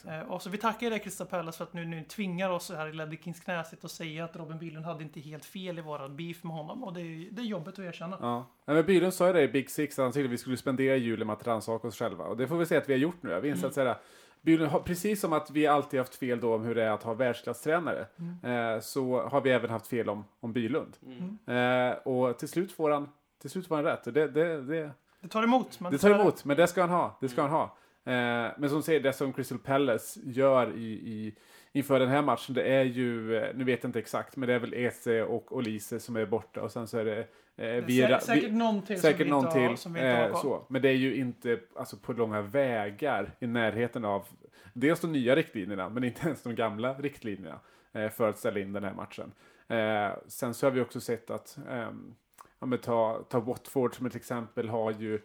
[0.07, 2.87] Eh, och så vi tackar dig Crystal Palace för att nu, nu tvingar oss här
[2.87, 6.17] i Ledley Kings knäsit och säga att Robin Bylund hade inte helt fel i våran
[6.17, 6.85] beef med honom.
[6.85, 8.19] Och det är, det är jobbigt att erkänna.
[8.21, 8.51] Ja.
[8.65, 11.27] Nej, men Bylund sa ju det i Big Six, han tyckte vi skulle spendera julen
[11.27, 12.25] med att rannsaka oss själva.
[12.25, 13.29] Och det får vi säga att vi har gjort nu.
[13.29, 13.95] Vi har insett Mm.
[14.85, 18.07] Precis som att vi alltid haft fel då om hur det är att ha världsklasstränare,
[18.19, 18.75] Mm.
[18.75, 20.97] eh, så har vi även haft fel om, om Bylund.
[21.07, 21.91] Mm.
[21.91, 23.09] Eh, och till slut får han,
[23.41, 24.05] till slut får han rätt.
[24.05, 24.91] Det, det, det,
[25.21, 25.81] Det tar emot.
[25.81, 27.19] Men det tar emot, men det ska han ha.
[27.21, 27.63] Det ska han ha.
[28.13, 31.35] Eh, men som säger, det som Crystal Palace gör i, i,
[31.73, 34.55] inför den här matchen, det är ju, eh, nu vet jag inte exakt, men det
[34.55, 37.27] är väl Eze och Olise som är borta och sen så är det
[37.57, 39.79] eh, är sä- säkert någon till säkert som vi inte har, till.
[39.79, 40.67] som vi inte har eh, så.
[40.69, 44.27] Men det är ju inte alltså, på långa vägar i närheten av
[44.73, 47.61] dels de nya riktlinjerna, men inte ens de gamla riktlinjerna
[47.93, 49.33] eh, för att ställa in den här matchen.
[49.69, 52.15] Eh, sen så har vi också sett att, ehm,
[52.59, 55.21] ja, ta, ta Watford som ett exempel, har ju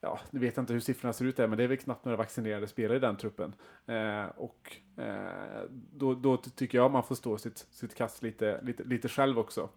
[0.00, 2.04] Ja, nu vet jag inte hur siffrorna ser ut där, men det är väl knappt
[2.04, 3.54] några vaccinerade spelare i den truppen.
[3.86, 8.84] Eh, och eh, då, då tycker jag man får stå sitt, sitt kast lite, lite,
[8.84, 9.68] lite själv också.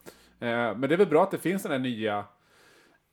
[0.41, 2.25] Eh, men det är väl bra att det finns den här nya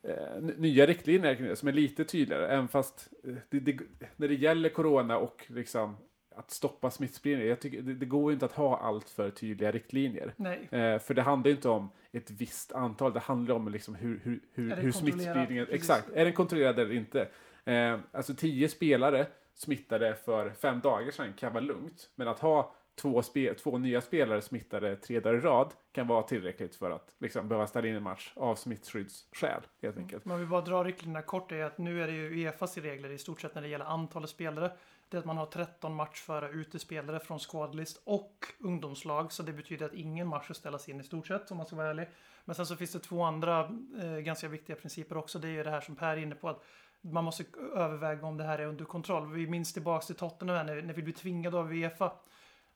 [0.07, 3.79] eh, nya riktlinjer som är lite tydligare, även fast eh, det, det,
[4.15, 5.97] när det gäller corona och liksom
[6.35, 10.33] att stoppa smittspridning, jag tycker det, det går inte att ha allt för tydliga riktlinjer.
[10.71, 14.19] Eh, för det handlar ju inte om ett visst antal, det handlar om liksom hur,
[14.23, 15.65] hur, hur, hur smittspridningen...
[15.65, 15.81] Precis.
[15.81, 17.27] Exakt, är den kontrollerad eller inte?
[17.65, 22.75] Eh, alltså tio spelare smittade för fem dagar sedan kan vara lugnt, men att ha
[23.01, 27.13] två, spe, två nya spelare smittade tre dagar i rad kan vara tillräckligt för att
[27.19, 30.25] liksom, behöva ställa in en match av smittskyddsskäl, helt enkelt.
[30.25, 33.17] Men vi bara drar riktlinjerna kort är att nu är det ju Uefas regler i
[33.17, 34.71] stort sett när det gäller antalet spelare.
[35.09, 39.31] Det är att man har 13 matchföra utespelare från squadlist och ungdomslag.
[39.31, 41.75] Så det betyder att ingen match ska ställas in i stort sett om man ska
[41.75, 42.07] vara ärlig.
[42.45, 43.59] Men sen så finns det två andra
[44.01, 45.39] eh, ganska viktiga principer också.
[45.39, 46.63] Det är ju det här som Per är inne på att
[47.01, 47.43] man måste
[47.75, 49.33] överväga om det här är under kontroll.
[49.33, 52.11] Vi minns tillbaks till Tottenham när, när vi blev tvingade av Uefa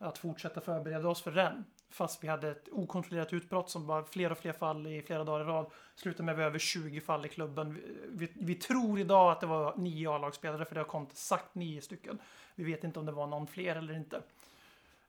[0.04, 1.66] att fortsätta förbereda oss för den.
[1.90, 5.46] Fast vi hade ett okontrollerat utbrott som var fler och fler fall i flera dagar
[5.46, 5.66] i rad.
[5.96, 7.74] Slutade med över 20 fall i klubben.
[7.74, 11.56] Vi, vi, vi tror idag att det var nio A-lagsspelare för det har kommit exakt
[11.56, 12.20] nio stycken.
[12.56, 14.22] Vi vet inte om det var någon fler eller inte.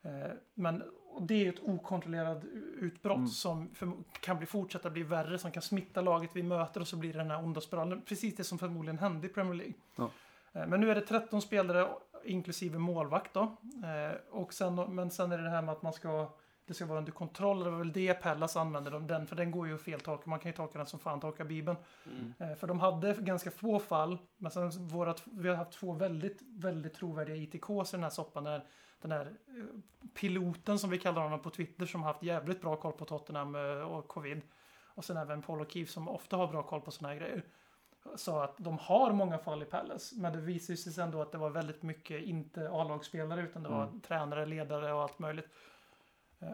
[0.02, 0.82] Eh, Men
[1.20, 2.44] det är ett okontrollerat
[2.78, 3.28] utbrott Mm.
[3.28, 3.68] som
[4.20, 7.18] kan bli, fortsätta bli värre, som kan smitta laget vi möter och så blir det
[7.18, 8.02] den här onda spiralen.
[8.02, 9.74] Precis det som förmodligen hände i Premier League.
[9.96, 10.10] Ja.
[10.52, 11.88] Eh, Men nu är det 13 spelare
[12.26, 13.42] inklusive målvakt då.
[13.84, 16.28] Eh, Och sen, men sen är det det här med att man ska
[16.66, 17.64] det ska vara under kontroll.
[17.64, 20.30] Det var väl det Pallas använder de, den, för den går ju att feltolka.
[20.30, 21.76] Man kan ju tolka den som fan tolkar Bibeln.
[22.10, 22.34] Mm.
[22.38, 26.42] Eh, För de hade ganska få fall, men sen våra, vi har haft två väldigt,
[26.42, 28.44] väldigt trovärdiga ITKs i den här soppan.
[28.44, 28.64] Där
[29.00, 29.64] den här eh,
[30.14, 33.54] piloten som vi kallar honom på Twitter som har haft jävligt bra koll på Tottenham
[33.90, 34.40] och covid.
[34.94, 37.42] Och sen även Paul O'Keefe som ofta har bra koll på såna här grejer.
[38.16, 41.32] Sa att de har många fall i Palace, men det visar sig sen då att
[41.32, 44.00] det var väldigt mycket inte A-lagsspelare utan det var Mm.
[44.00, 45.48] tränare, ledare och allt möjligt.
[46.40, 46.48] Eh,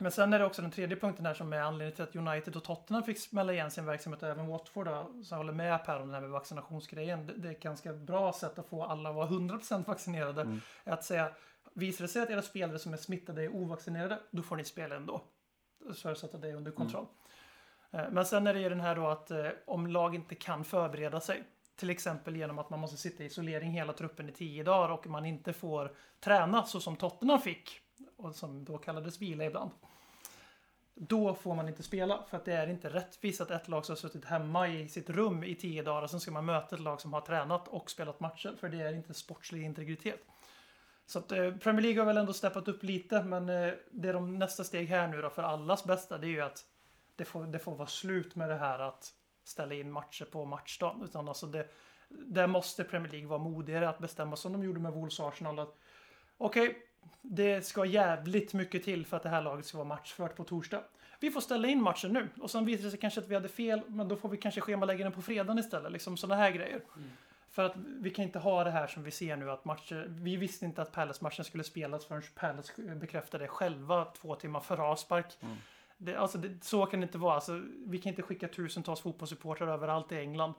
[0.00, 2.56] Men sen är det också den tredje punkten här som är anledningen till att United
[2.56, 5.84] och Tottenham fick smälla igen sin verksamhet och även Watford då, så jag håller med
[5.84, 7.26] Per om det här med vaccinationsgrejen.
[7.26, 10.58] Det, det är ett ganska bra sätt att få alla att vara 100% vaccinerade.
[10.84, 11.30] Är att säga,
[11.74, 14.96] visar det sig att era spelare som är smittade är ovaccinerade, då får ni spela
[14.96, 15.20] ändå.
[15.94, 17.04] Förutsatt att det är under kontroll.
[17.04, 17.08] Eh,
[17.90, 20.64] Eh, men sen är det ju den här då att eh, om lag inte kan
[20.64, 21.42] förbereda sig,
[21.76, 25.06] till exempel genom att man måste sitta i isolering hela truppen i tio dagar och
[25.06, 27.80] man inte får träna så som Tottenham fick,
[28.16, 29.70] och som då kallades vila ibland.
[30.94, 33.92] Då får man inte spela för att det är inte rättvist att ett lag som
[33.92, 36.82] har suttit hemma i sitt rum i tio dagar och sen ska man möta ett
[36.82, 40.20] lag som har tränat och spelat matcher för det är inte sportslig integritet.
[41.06, 44.12] Så att eh, Premier League har väl ändå steppat upp lite men eh, det är
[44.12, 46.64] de nästa steg här nu då för allas bästa det är ju att
[47.18, 49.12] det får, det får vara slut med det här att
[49.44, 51.02] ställa in matcher på matchdagen.
[51.02, 51.66] Utan alltså det,
[52.08, 55.58] där måste Premier League vara modigare att bestämma som de gjorde med Wolves och Arsenal.
[55.58, 55.74] att
[56.38, 56.78] Okej,
[57.22, 60.82] det ska jävligt mycket till för att det här laget ska vara matchfört på torsdag.
[61.20, 63.48] Vi får ställa in matchen nu och sen visar det sig kanske att vi hade
[63.48, 65.92] fel, men då får vi kanske schemalägga den på fredagen istället.
[65.92, 66.82] Liksom sådana här grejer.
[67.50, 70.36] För att vi kan inte ha det här som vi ser nu att matcher, vi
[70.36, 75.26] visste inte att Palace-matchen skulle spelas förrän Palace bekräftade det själva två timmar före avspark.
[75.98, 77.34] Det, alltså det, så kan det inte vara.
[77.34, 80.54] Alltså, vi kan inte skicka tusentals fotbollssupportrar överallt i England.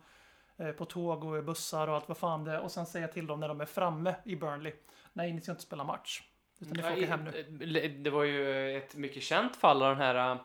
[0.57, 2.59] Eh, på tåg och bussar och allt vad fan det är.
[2.59, 4.73] Och sen säga till dem när de är framme i Burnley.
[5.13, 6.21] Nej, ni ska inte spela match.
[6.59, 7.79] Utan ni får åka hem nu.
[7.85, 10.37] eh, Det var ju ett mycket känt fall av den här eh,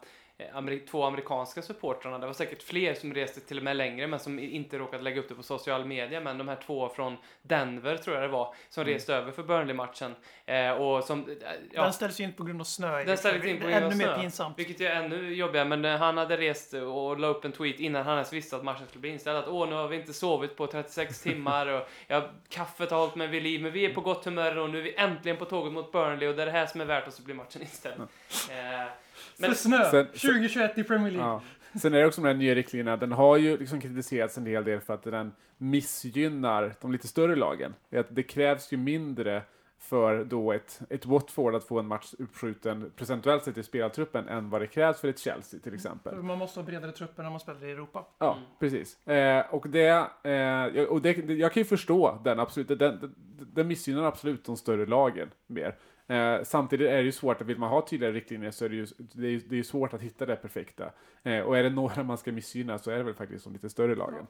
[0.55, 2.18] ameri- två amerikanska supportrarna.
[2.18, 5.20] Det var säkert fler som reste till och med längre men som inte råkade lägga
[5.20, 6.20] upp det på social media.
[6.20, 10.14] Men de här två från Denver tror jag det var som reste över för Burnley-matchen.
[10.47, 11.35] Eh, och som, eh,
[11.72, 13.05] ja, Den ställs ju in på grund av snö.
[13.05, 14.20] Den ställdes in på grund av Ännu mer snö.
[14.20, 14.59] pinsamt.
[14.59, 18.05] Vilket är ännu jobbigare, men eh, han hade rest och la upp en tweet innan
[18.05, 19.39] han ens visste att matchen skulle bli inställd.
[19.39, 23.14] Att åh, nu har vi inte sovit på 36 timmar och ja, kaffet har hållit
[23.14, 25.45] mig vid liv, men vi är på gott humör och nu är vi äntligen på
[25.45, 27.62] tåget mot Burnley och det är det här som är värt och så blir matchen
[27.62, 28.01] inställd.
[28.01, 28.07] Eh,
[28.51, 28.89] För
[29.37, 29.91] men snö!
[29.91, 31.29] Sen- 2021 i Premier League.
[31.31, 31.43] Ja.
[31.81, 34.64] Sen är det också med den nya riktlinjerna, den har ju liksom kritiserats en hel
[34.64, 37.75] del för att den missgynnar de lite större lagen.
[38.09, 39.43] Det krävs ju mindre
[39.79, 44.51] för då ett, ett Watford att få en match uppskjuten procentuellt sett i spelartruppen än
[44.51, 46.14] vad det krävs för ett Chelsea till exempel.
[46.22, 48.05] Man måste ha bredare trupper när man spelar i Europa.
[48.18, 48.45] Ja, Mm.
[48.61, 49.07] precis.
[49.09, 52.79] Eh, och det, eh, jag- och det, det, jag kan ju förstå den absolut, den,
[52.79, 53.14] den,
[53.53, 55.75] den missgynnar absolut de större lagen mer.
[56.07, 58.77] Eh, samtidigt är det ju svårt, att vill man ha tydliga riktlinjer så är det
[58.77, 60.91] ju, det är, det är svårt att hitta det perfekta.
[61.23, 63.71] Eh, och är det några man ska missgynna så är det väl faktiskt de lite
[63.71, 64.27] större lagen.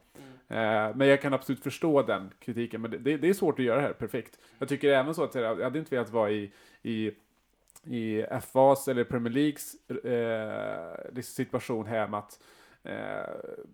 [0.48, 3.76] Eh, men jag kan absolut förstå den kritiken, men det, det, är svårt att göra
[3.76, 4.38] det här perfekt.
[4.58, 6.52] Jag tycker även så att jag hade inte velat vara i,
[6.82, 7.12] i
[7.86, 12.40] i FAs eller Premier Leagues eh, liksom situation här med att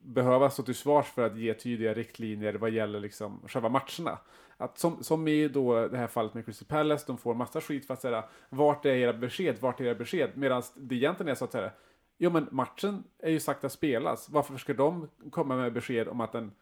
[0.02, 4.18] behöva stå till svars för att ge tydliga riktlinjer vad gäller liksom själva matcherna.
[4.56, 7.86] Att som, som i då det här fallet med Crystal Palace, de får massa skit
[7.86, 10.30] för att säga vart är era besked, vart är era besked?
[10.34, 11.70] Medan det egentligen är så att säga,
[12.18, 16.20] jo men matchen är ju sagt att spelas, varför ska de komma med besked om
[16.20, 16.52] att den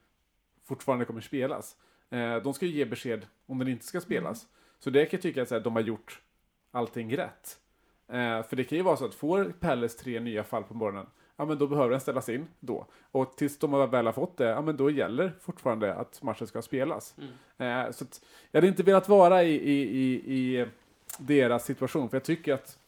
[0.65, 1.77] fortfarande kommer spelas?
[2.11, 4.47] Eh, de ska ju ge besked om den inte ska spelas.
[4.79, 6.23] Så det kan jag tycka att de har gjort
[6.71, 7.59] allting rätt.
[8.09, 11.07] Eh, för det kan ju vara så att får Palace tre nya fall på morgonen,
[11.39, 12.87] ja men då behöver den ställas in då.
[13.11, 16.63] Och tills de väl har fått det, ja men då gäller fortfarande att matchen ska
[16.63, 17.15] spelas.
[17.59, 18.21] Eh, så att
[18.51, 20.67] jag hade inte velat vara i, i, i, i
[21.19, 22.79] deras situation, för jag tycker att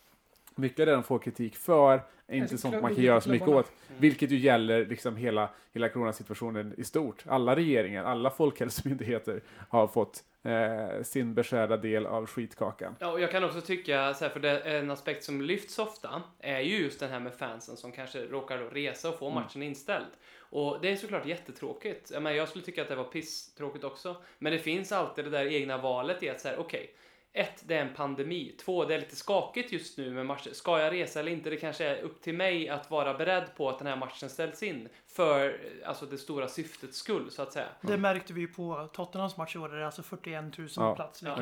[0.55, 3.31] mycket av det de får kritik för är inte Alltså, sånt man kan göra så
[3.31, 3.73] mycket åt.
[3.99, 7.25] Vilket ju gäller liksom hela, hela coronasituationen i stort.
[7.27, 12.97] Alla regeringar, alla folkhälsomyndigheter har fått eh, sin beskärda del av skitkakan.
[12.99, 16.23] Ja, och jag kan också tycka, så här, för det en aspekt som lyfts ofta,
[16.39, 20.07] är ju just den här med fansen som kanske råkar resa och få matchen inställd.
[20.39, 22.11] Och det är såklart jättetråkigt.
[22.11, 24.17] Jag, menar, jag skulle tycka att det var pisstråkigt också.
[24.39, 26.95] Men det finns alltid det där egna valet i att säga, okej,
[27.33, 28.55] ett, det är en pandemi.
[28.61, 30.51] Två, det är lite skakigt just nu med matcher.
[30.53, 31.51] Ska jag resa eller inte?
[31.51, 34.63] Det kanske är upp till mig att vara beredd på att den här matchen ställs
[34.63, 34.89] in.
[35.07, 37.67] För alltså det stora syftets skull, så att säga.
[37.81, 39.69] Det märkte vi ju på Tottenhams match i år.
[39.69, 41.23] där Det är alltså 41 000 Ja, plats.
[41.23, 41.33] ja,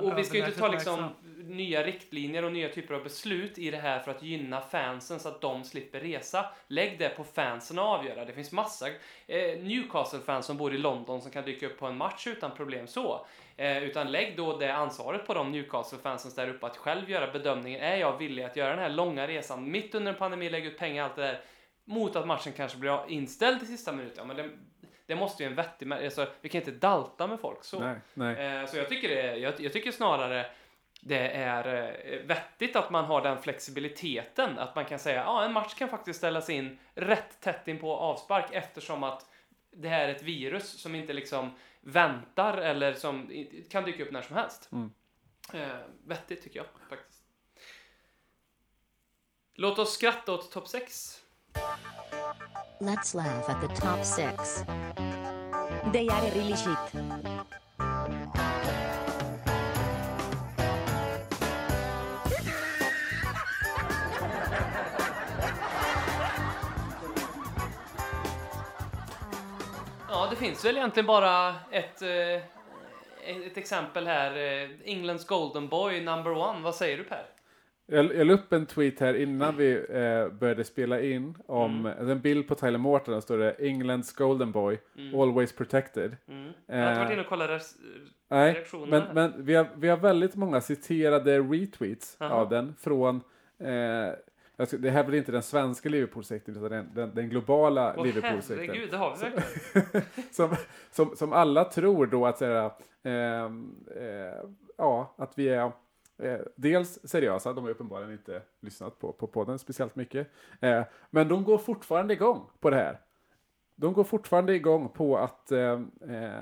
[0.00, 3.70] Och vi ska ju inte ta liksom nya riktlinjer och nya typer av beslut i
[3.70, 6.46] det här för att gynna fansen så att de slipper resa.
[6.68, 8.24] Lägg det på fansen att avgöra.
[8.24, 8.88] Det finns massa
[9.26, 12.86] eh, Newcastle-fans som bor i London som kan dyka upp på en match utan problem
[12.86, 13.26] så.
[13.58, 17.80] Eh, utan lägg då det ansvaret på de Newcastle-fansen där uppe att själv göra bedömningen.
[17.80, 20.78] Är jag villig att göra den här långa resan mitt under en pandemi, lägga ut
[20.78, 21.40] pengar, allt det där
[21.84, 24.16] mot att matchen kanske blir inställd i sista minuten?
[24.18, 24.50] Ja, men det,
[25.06, 25.92] det måste ju en vettig...
[25.92, 27.80] Alltså, vi kan inte dalta med folk så.
[27.80, 28.60] Nej, nej.
[28.60, 30.46] Eh, Så jag tycker, det, jag, jag tycker snarare
[31.00, 34.58] det är eh, vettigt att man har den flexibiliteten.
[34.58, 37.96] Att man kan säga ja en match kan faktiskt ställas in rätt tätt in på
[37.96, 39.26] avspark eftersom att
[39.70, 41.50] det här är ett virus som inte liksom
[41.88, 43.30] väntar eller som
[43.70, 44.68] kan dyka upp när som helst.
[44.72, 44.90] Mm.
[45.52, 47.22] Eh, vettigt tycker jag faktiskt.
[49.54, 51.22] Låt oss skratta åt topp 6.
[52.80, 54.64] Let's laugh at the top six.
[55.92, 57.37] They are really shit.
[70.38, 72.34] Finns väl egentligen bara ett, eh,
[73.46, 74.36] ett exempel här.
[74.62, 76.60] eh, Englands Golden Boy number one.
[76.62, 77.26] Vad säger du Per?
[77.90, 82.10] Jag, jag la upp en tweet här innan vi eh, började spela in om Mm.
[82.10, 83.14] en bild på Tyler Morton.
[83.14, 84.78] Där står det Englands Golden Boy,
[85.14, 86.16] always protected.
[86.28, 86.52] Mm.
[86.66, 87.62] Jag har inte varit inne och kollat
[88.30, 92.30] Nej, reaktionerna men, men vi, har, vi har väldigt många citerade retweets Jaha.
[92.30, 93.16] av den från
[93.60, 94.12] eh,
[94.66, 98.04] ska, det här är väl inte den svenska Liverpool-sekten utan den, den, den globala Åh
[98.04, 98.66] Liverpool-sekten.
[98.66, 100.06] herregud, det har vi verkligen.
[100.30, 100.56] som,
[100.90, 105.72] som, som alla tror då att säga, ehm, eh, ja, att vi är
[106.18, 110.30] eh, dels seriösa, de har uppenbarligen inte lyssnat på, på podden speciellt mycket,
[110.60, 113.00] eh, men de går fortfarande igång på det här.
[113.76, 116.32] De går fortfarande igång på att eh, eh,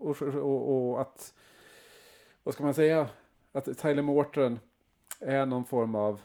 [0.00, 1.34] och, och, och att,
[2.42, 3.08] vad ska man säga,
[3.52, 4.58] att Tyler Morton
[5.20, 6.20] är någon form av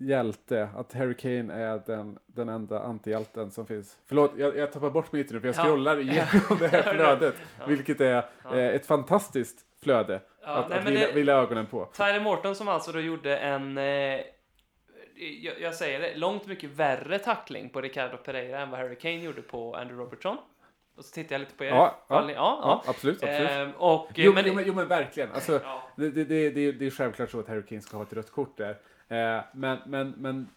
[0.00, 3.98] hjälte, att Harry Kane är den, den enda antihjälten som finns.
[4.06, 5.62] Förlåt, jag, jag tappar bort mitt nu för jag Ja.
[5.62, 7.34] scrollar igenom det här flödet,
[7.66, 8.56] vilket är Ja.
[8.56, 11.84] eh, ett fantastiskt flöde Ja, att, nej, att vila, det- vila ögonen på.
[11.92, 13.84] Tyler Morton som alltså då gjorde en, eh,
[15.42, 19.14] jag, jag säger det, långt mycket värre tackling på Ricardo Pereira än vad Harry Kane
[19.24, 20.36] gjorde på Andrew Robertson.
[20.96, 21.68] Och så tittar jag lite på er.
[21.68, 22.82] Ja, ja, ja, Ja, ja.
[22.90, 23.50] absolut, absolut.
[23.50, 25.32] Ehm, och, Jo, men, jo, men, jo men verkligen.
[25.32, 25.82] Alltså, ja.
[25.96, 28.30] det, det, det, det, det är självklart så att Harry Kane ska ha ett rött
[28.30, 28.76] kort där.
[29.10, 30.48] Eh, men men, men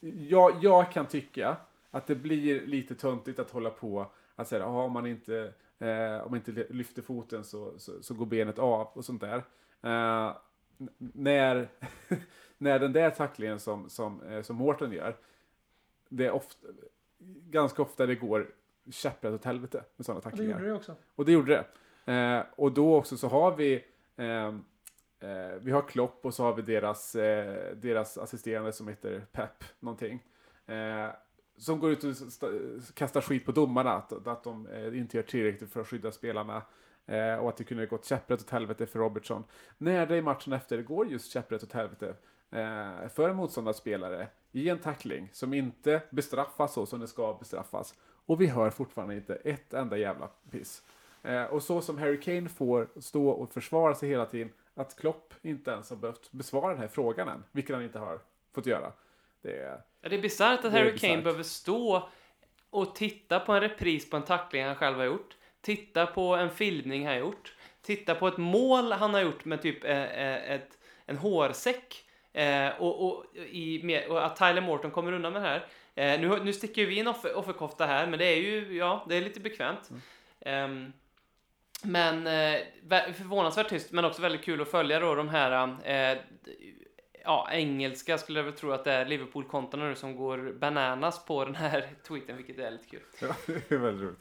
[0.00, 1.56] jag, jag kan tycka
[1.90, 4.06] att det blir lite töntigt att hålla på
[4.36, 8.14] att säga ah, om man inte eh, om man inte lyfter foten så, så, så
[8.14, 9.36] går benet av och sånt där.
[9.82, 10.36] Eh,
[10.98, 11.68] när,
[12.58, 15.16] när den där tacklingen som, som, eh, som Mårten gör,
[16.08, 16.66] det är ofta,
[17.50, 18.50] ganska ofta det går
[18.90, 20.58] käpprätt åt helvete med sådana Det tacklingar.
[20.58, 20.94] gjorde det också.
[21.14, 21.64] Och det gjorde
[22.04, 22.12] det.
[22.12, 23.84] Eh, och då också så har vi
[24.16, 24.64] ehm,
[25.20, 29.64] eh, vi har Klopp och så har vi deras, eh, deras assisterande som heter Pep
[29.80, 30.22] någonting.
[30.66, 31.08] Eh,
[31.56, 32.14] som går ut och
[32.94, 36.62] kastar skit på domarna, att, att de eh, inte gör tillräckligt för att skydda spelarna.
[37.06, 39.44] Eh, och att det kunde gått käpprätt åt helvete för Robertson.
[39.78, 42.14] När det i matchen efter går just käpprätt åt helvete
[42.50, 47.94] eh, för en motståndarspelare i en tackling som inte bestraffas så som det ska bestraffas.
[48.26, 50.82] Och vi hör fortfarande inte ett enda jävla piss.
[51.22, 55.34] Eh, och så som Harry Kane får stå och försvara sig hela tiden, att Klopp
[55.42, 58.20] inte ens har behövt besvara den här frågan än, vilket han inte har
[58.54, 58.92] fått göra.
[59.42, 60.98] Det är, Ja, Det är bisarrt att Harry.
[60.98, 62.08] Kane behöver stå
[62.70, 65.36] och titta på en repris på en tackling han själv har gjort.
[65.60, 67.54] Titta på en filmning han har gjort.
[67.82, 72.04] Titta på ett mål han har gjort med typ eh, eh, ett, en hårsäck.
[72.32, 75.66] Eh, och, och, i, och att Tyler Morton kommer undan med det här.
[75.94, 79.16] Eh, nu, nu sticker vi in offer, offerkofta här, men det är ju, ja, det
[79.16, 79.90] är lite bekvämt.
[80.40, 80.92] Ehm,
[81.84, 82.58] men eh,
[82.88, 86.18] vä- förvånansvärt tyst, men också väldigt kul att följa då de här eh,
[87.24, 91.44] ja, engelska skulle jag väl tro att det är Liverpool-kontona nu som går bananas på
[91.44, 93.00] den här tweeten, vilket är lite kul.
[93.20, 93.28] ja,
[93.68, 94.18] det är väldigt roligt.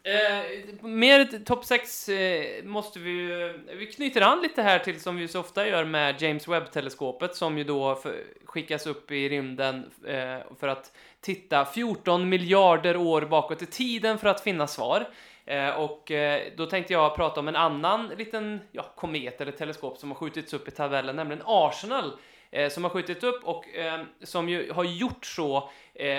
[0.82, 5.16] Eh, mer topp 6 eh, måste vi ju- Vi knyter an lite här till som
[5.16, 9.92] vi så ofta gör med James Webb-teleskopet som ju då för, skickas upp i rymden
[10.08, 10.92] eh, för att
[11.22, 15.08] titta 14 miljarder år bakåt i tiden för att finna svar.
[15.50, 19.98] Eh, och eh, då tänkte jag prata om en annan liten ja, komet eller teleskop
[19.98, 22.12] som har skjutits upp i tabellen, nämligen Arsenal.
[22.52, 23.66] Eh, som har skjutit upp och
[24.24, 25.70] som ju har gjort så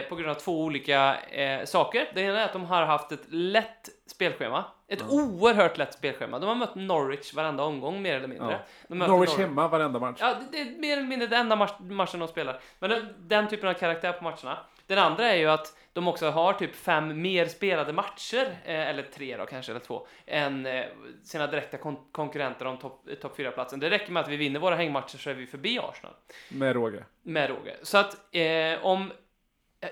[0.09, 1.17] på grund av två olika
[1.65, 2.09] saker.
[2.15, 4.65] Det ena är att de har haft ett lätt spelschema.
[4.89, 6.39] Ett oerhört lätt spelschema.
[6.39, 8.61] De har mött Norwich varenda omgång mer eller mindre.
[8.89, 8.95] Ja.
[8.95, 10.19] Norwich Norwich- hemma varenda match.
[10.21, 12.61] Ja, det, det är mer eller mindre den enda match, matchen de spelar.
[12.79, 14.59] Men den, den typen av karaktär på matcherna.
[14.87, 19.03] Den andra är ju att de också har typ fem mer spelade matcher, eh, eller
[19.03, 20.85] tre då kanske, eller två, än eh,
[21.25, 23.81] sina direkta kon- konkurrenter om topp top 4-platsen.
[23.81, 26.15] Det räcker med att vi vinner våra hängmatcher så är vi förbi Arsenal.
[26.49, 27.05] Med råge.
[27.23, 27.77] Med råge.
[27.83, 29.13] Så att eh, om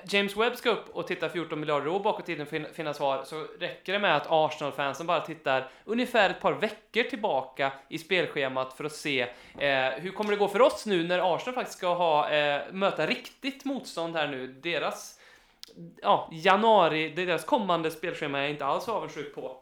[0.05, 2.95] James Webb ska upp och titta 14 miljarder år bakåt i tiden för att finna
[2.95, 7.99] svar så räcker det med att Arsenal-fansen bara tittar ungefär ett par veckor tillbaka i
[7.99, 9.21] spelschemat för att se
[9.59, 13.07] eh, hur kommer det gå för oss nu när Arsenal faktiskt ska ha, eh, möta
[13.07, 14.47] riktigt motstånd här nu.
[14.47, 15.18] Deras
[16.03, 19.57] ja, januari, deras kommande spelschema är jag inte alls avundsjuk på.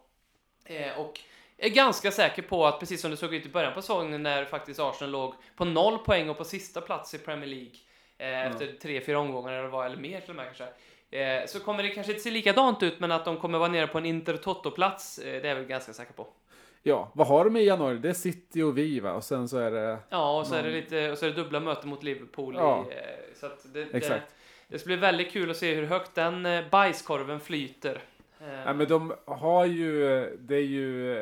[0.64, 1.20] Eh, och
[1.58, 4.44] är ganska säker på att precis som det såg ut i början på säsongen när
[4.44, 7.72] faktiskt Arsenal låg på noll poäng och på sista plats i Premier League
[8.18, 10.66] eh, efter tre, fyra omgångar eller, vad, eller mer till och med kanske.
[11.10, 13.86] Eh, så kommer det kanske inte se likadant ut men att de kommer vara nere
[13.86, 16.26] på en Inter Toto-plats, eh, det är jag väl ganska säker på.
[16.82, 17.98] Ja, vad har de i januari?
[17.98, 19.12] Det är City och vi va?
[19.12, 19.98] Och sen så är det...
[20.08, 22.54] Ja, och så är det Någon- lite, och så är det dubbla möten mot Liverpool.
[22.54, 22.86] Ja.
[22.90, 23.00] I, eh,
[23.40, 24.26] så att det, det, Exakt.
[24.28, 24.35] det
[24.68, 28.02] det ska bli väldigt kul att se hur högt den eh, bajskorven flyter.
[28.64, 30.00] Ja, men de har ju,
[30.40, 31.14] det är ju,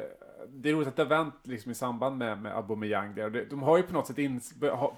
[0.48, 3.46] det är roligt att det har vänt liksom i samband med, med Aubameyang där.
[3.50, 4.40] De har ju på något sätt in,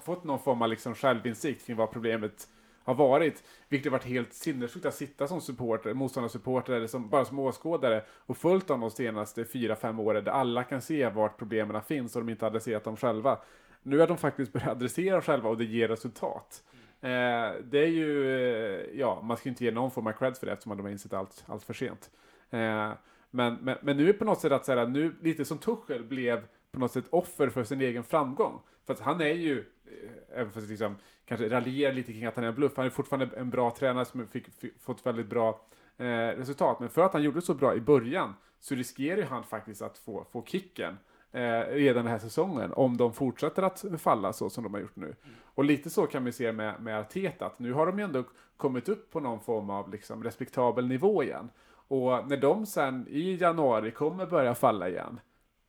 [0.03, 2.47] fått någon form av liksom självinsikt kring vad problemet
[2.83, 3.43] har varit.
[3.69, 8.03] Vilket har varit helt sinnessjukt att sitta som supporter, motståndarsupporter eller som, bara som åskådare
[8.09, 12.15] och följt dem de senaste fyra, fem åren där alla kan se vart problemen finns
[12.15, 13.39] och de inte adresserat dem själva.
[13.83, 16.63] Nu har de faktiskt börjat adressera dem själva och det ger resultat.
[17.07, 20.37] Eh, det är ju, eh, ja, man ska ju inte ge någon form av cred
[20.37, 22.11] för det eftersom de har insett allt, allt för sent.
[22.49, 22.91] Eh,
[23.31, 25.57] men, men, men nu är det på något sätt att så här, nu, lite som
[25.57, 28.61] Tuchel blev på något sätt offer för sin egen framgång.
[28.85, 30.95] För att han är ju, eh, även fast liksom,
[31.25, 34.05] kanske raljerar lite kring att han är en bluff, han är fortfarande en bra tränare
[34.05, 35.61] som fick, fick, fått väldigt bra
[35.97, 36.79] eh, resultat.
[36.79, 39.97] Men för att han gjorde så bra i början så riskerar ju han faktiskt att
[39.97, 40.97] få, få kicken
[41.31, 44.95] eh, redan den här säsongen om de fortsätter att falla så som de har gjort
[44.95, 45.15] nu.
[45.55, 48.23] Och lite så kan vi se med, med Arteta, att nu har de ju ändå
[48.57, 51.49] kommit upp på någon form av liksom, respektabel nivå igen.
[51.87, 55.19] Och när de sen i januari kommer börja falla igen,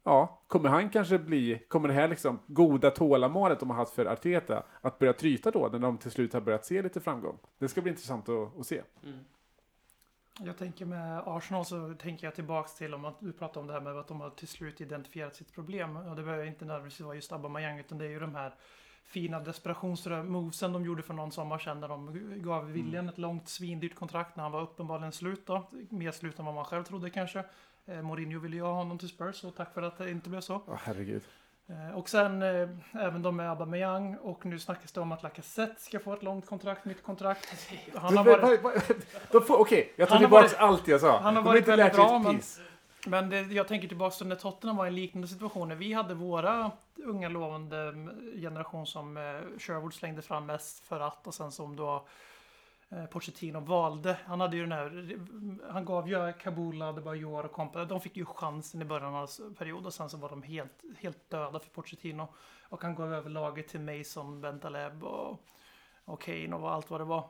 [0.04, 4.06] ja, kommer han kanske bli, kommer det här liksom goda tålamodet de har haft för
[4.06, 7.38] Arteta att börja tryta då, när de till slut har börjat se lite framgång?
[7.58, 8.82] Det ska bli intressant att, att se.
[9.04, 9.18] mm.
[10.44, 13.72] Jag tänker med Arsenal så tänker jag tillbaks till om att du pratade om det
[13.72, 15.96] här med att de har till slut identifierat sitt problem.
[15.96, 18.54] Och det behöver inte nödvändigtvis vara just Aubameyang utan det är ju de här
[19.04, 22.12] fina desperationsmovesen de gjorde för någon sommar sedan när de
[22.42, 25.70] gav William ett långt svindyrt kontrakt när han var uppenbarligen slut då.
[25.90, 27.44] Mer slut än vad man själv trodde kanske.
[27.86, 30.40] Eh, Mourinho ville ju ha honom till Spurs och tack för att det inte blev
[30.40, 30.62] så.
[30.66, 31.22] Åh herregud.
[31.70, 35.82] Eh, Och sen eh, även de med Aubameyang och nu snackas det om att Lacazette
[35.82, 37.48] ska få ett långt kontrakt, nytt kontrakt.
[37.94, 41.18] Han har varit, Okej, jag tar tillbaka allt jag sa.
[41.20, 42.40] han har varit inte väldigt bra, men-.
[43.06, 45.68] Men det, jag tänker tillbaka till när Tottenham var i en liknande situation.
[45.68, 46.70] När vi hade våra
[47.04, 47.92] unga lovande
[48.40, 49.22] generation som eh,
[49.58, 52.06] Sherwood slängde fram mest för att och sen som då
[53.10, 54.18] Pochettino valde.
[54.24, 55.18] Han hade ju den här,
[55.72, 57.86] han gav ju Kabula, Adebayor och kompani.
[57.86, 60.84] De fick ju chansen i början av hans period och sen så var de helt,
[60.98, 62.28] helt döda för Pochettino.
[62.68, 65.40] Och han gav över laget till Mason, Bentaleb och,
[66.04, 67.28] och Kane och allt vad det var.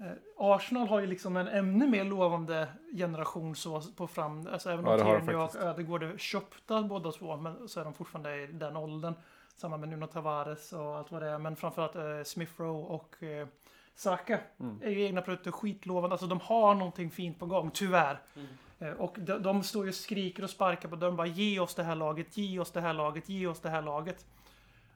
[0.00, 4.84] Eh, Arsenal har ju liksom en ännu mer lovande generation så på fram, alltså även
[4.84, 5.56] Ja, om de Tierney och.
[5.56, 9.14] Ödegård är köpta båda två, men så är de fortfarande i den åldern.
[9.56, 13.22] Samma med Nuno Tavares och allt vad det är, men framförallt eh, Smith Rowe och
[13.22, 13.48] eh,
[13.94, 14.80] Saka Mm.
[14.82, 18.20] är ju egna produkter skitlovande, alltså de har någonting fint på gång, tyvärr.
[18.36, 18.46] Mm.
[18.78, 21.74] Eh, Och de, de står ju och skriker och sparkar på dörren bara ge oss
[21.74, 24.26] det här laget, ge oss det här laget, ge oss det här laget.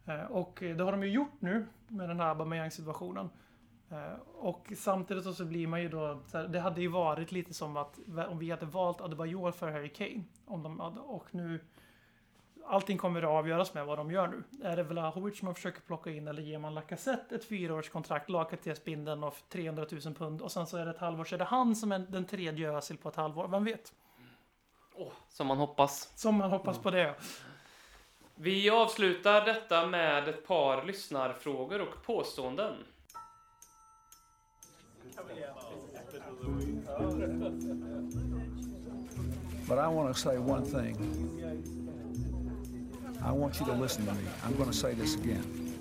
[0.06, 3.30] Eh, Och eh, det har de ju gjort nu med den här Aubameyang-situationen.
[4.38, 7.98] Och samtidigt så blir man ju då, här, det hade ju varit lite som att
[8.28, 10.22] om vi hade valt Adebayor för Harry Kane.
[10.46, 11.60] Om de hade, och nu,
[12.66, 14.66] allting kommer att avgöras med vad de gör nu.
[14.68, 19.36] Är det Vlahovic man försöker plocka in eller ger man Lacazette ett fyraårskontrakt, Lakates-spindeln och
[19.48, 21.92] 300 000 pund och sen så är det ett halvår så är det han som
[21.92, 23.92] är den tredje Özil på ett halvår, vem vet?
[24.94, 26.12] Åh, som man hoppas.
[26.16, 27.14] Som man hoppas på det.
[28.34, 32.74] Vi avslutar detta med ett par lyssnarfrågor och påståenden.
[39.68, 41.73] But I want to say one thing.
[43.24, 44.24] I want you to listen to me.
[44.44, 45.72] I'm going to say this again.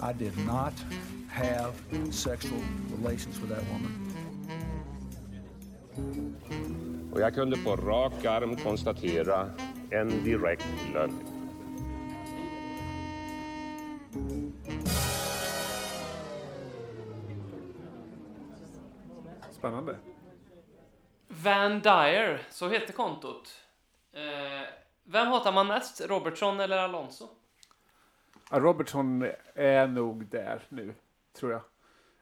[0.00, 0.72] I did not
[1.28, 1.74] have
[2.10, 2.60] sexual
[2.96, 4.10] relations with that woman.
[7.12, 9.50] Och jag kunde på rak arm konstatera
[9.90, 11.14] en direkt lögn.
[19.50, 19.96] Spännande.
[21.28, 23.54] Van Dyer, så heter kontot.
[24.12, 26.00] Eh, vem hatar man mest?
[26.00, 27.28] Robertson eller Alonso?
[28.50, 30.94] Ja, Robertson är nog där nu,
[31.32, 31.60] tror jag.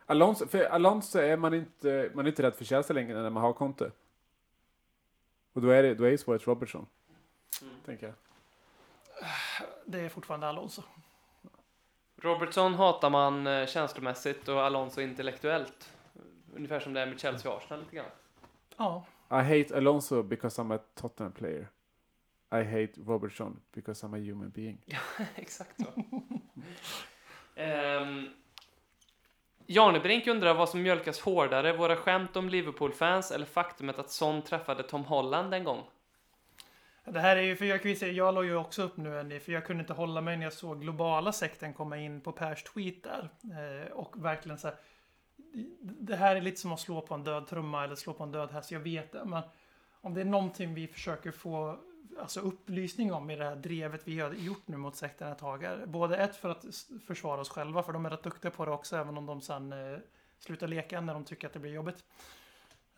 [0.06, 3.42] Alonso, för Alonso är man inte, man är inte rädd för Chelsea längre när man
[3.42, 3.90] har Conte.
[5.52, 6.86] Och då är det, då är ju svaret Robertson.
[7.62, 7.74] Mm.
[7.84, 8.14] Tänker jag.
[9.84, 10.82] Det är fortfarande Alonso.
[12.16, 15.92] Robertson hatar man eh, känslomässigt och Alonso intellektuellt.
[16.54, 18.10] Ungefär som det är med Chelsea och Arsenal lite grann.
[18.76, 21.68] Ja, I hate Alonso because I'm a Tottenham player.
[22.53, 24.78] I hate Robertson because I'm a human being.
[25.36, 26.03] Exakt så.
[27.62, 28.28] um,
[29.66, 34.82] Janebrink undrar vad som mjölkas hårdare, våra skämt om Liverpool-fans eller faktumet att Son träffade
[34.82, 35.84] Tom Holland en gång?
[37.05, 39.18] Det här är ju, för jag kan ju säga, jag la ju också upp nu
[39.18, 42.32] en, för jag kunde inte hålla mig när jag såg globala sekten komma in på
[42.32, 43.28] Pers tweet där.
[43.42, 44.76] Eh, och verkligen så här,
[45.80, 48.32] det här är lite som att slå på en död trumma eller slå på en
[48.32, 49.24] död häst, jag vet det.
[49.24, 49.42] Men
[50.00, 51.78] om det är någonting vi försöker få
[52.20, 55.66] alltså upplysning om i det här drevet vi har gjort nu mot sekten ett tag.
[55.86, 56.64] Både ett för att
[57.06, 59.72] försvara oss själva, för de är rätt duktiga på det också, även om de sen
[59.72, 59.98] eh,
[60.38, 62.04] slutar leka när de tycker att det blir jobbigt.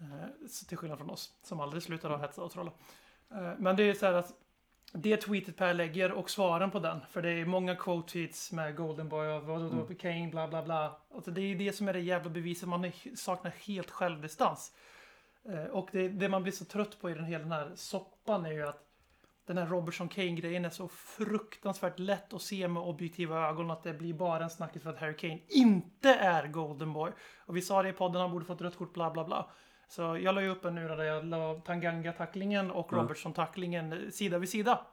[0.00, 2.72] Eh, till skillnad från oss, som aldrig slutar att hetsa och trolla.
[3.30, 4.32] Eh, men det är så här att
[4.92, 8.76] det tweetet Per lägger och svaren på den, för det är många quote tweets med
[8.76, 11.00] Golden Boy och vad då Kane, bla bla bla.
[11.14, 14.72] Alltså det är det som är det jävla beviset, man saknar helt självdistans.
[15.44, 18.46] Eh, Och det, det man blir så trött på i den hela den här soppan
[18.46, 18.84] är ju att
[19.46, 23.94] den här Robertson Kane-grejen är så fruktansvärt lätt att se med objektiva ögon att det
[23.94, 27.12] blir bara en snackis för att Harry Kane inte är Golden Boy.
[27.38, 29.50] Och vi sa det i podden, han borde fått rött kort, bla bla bla.
[29.88, 32.96] Så jag la ju upp en nu där jag la Tanganga-tacklingen och Ja.
[32.96, 34.86] Robertson-tacklingen sida vid sida.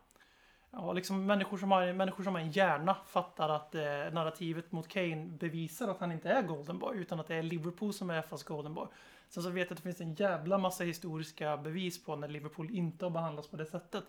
[0.72, 3.82] Ja, liksom människor som har, människor som har en hjärna fattar att eh,
[4.12, 7.94] narrativet mot Kane bevisar att han inte är Golden Boy utan att det är Liverpool
[7.94, 8.88] som är FAs Golden Boy.
[9.30, 12.70] Sen så vet jag att det finns en jävla massa historiska bevis på när Liverpool
[12.72, 14.04] inte har behandlats på det sättet.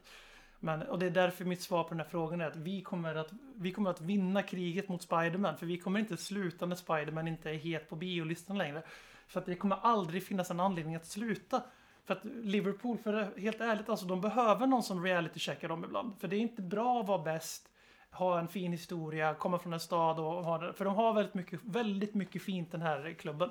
[0.64, 3.14] Men, och det är därför mitt svar på den här frågan är att vi kommer
[3.14, 5.56] att, vi kommer att vinna kriget mot Spiderman.
[5.56, 8.82] För vi kommer inte sluta när Spiderman inte är het på biolistan längre.
[9.26, 11.62] För att det kommer aldrig finnas en anledning att sluta.
[12.04, 16.12] För att Liverpool, för det- helt ärligt, alltså de behöver någon som reality-checkar dem ibland.
[16.20, 17.68] För det är inte bra att vara bäst,
[18.10, 20.72] ha en fin historia, komma från en stad och ha det.
[20.72, 23.50] För de har väldigt mycket, väldigt mycket fint den här klubben.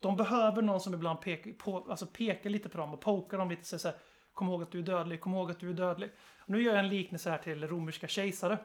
[0.00, 3.50] De behöver någon som ibland pekar, på, alltså pekar lite på dem och pokar dem
[3.50, 3.96] lite så, så här,
[4.34, 6.10] Kom ihåg att du är dödlig, kom ihåg att du är dödlig.
[6.46, 8.58] Nu gör jag en liknelse här till romerska kejsare.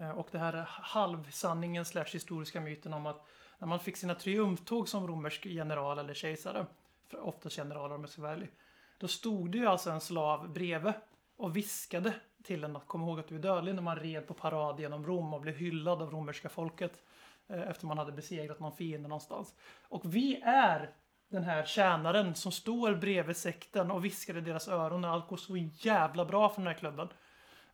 [0.00, 3.26] Eh, och det här är halvsanningen slash historiska myten om att
[3.58, 6.66] när man fick sina triumftåg som romersk general eller kejsare,
[7.12, 8.50] oftast generaler om jag ska vara ärlig,
[8.98, 10.92] då stod det ju alltså en slav bredvid
[11.36, 14.34] och viskade till en att kom ihåg att du är dödlig när man red på
[14.34, 17.02] parad genom Rom och blev hyllad av romerska folket
[17.48, 19.54] eh, efter man hade besegrat någon fiende någonstans.
[19.88, 20.90] Och vi är
[21.28, 25.36] den här tjänaren som står bredvid sekten och viskar i deras öron när allt går
[25.36, 27.08] så jävla bra för den här klubben.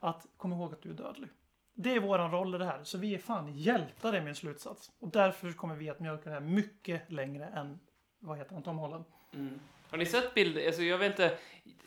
[0.01, 1.31] Att kom ihåg att du är dödlig.
[1.75, 2.85] Det är våran roll i det här.
[2.85, 4.91] Så vi är fan hjältar är min slutsats.
[4.99, 7.81] Och därför kommer vi att mjölka det här mycket längre än,
[8.19, 9.05] vad heter han, Tom Holland.
[9.35, 9.61] Mm.
[9.91, 10.67] Har ni sett bilder?
[10.67, 11.39] Alltså jag vet inte.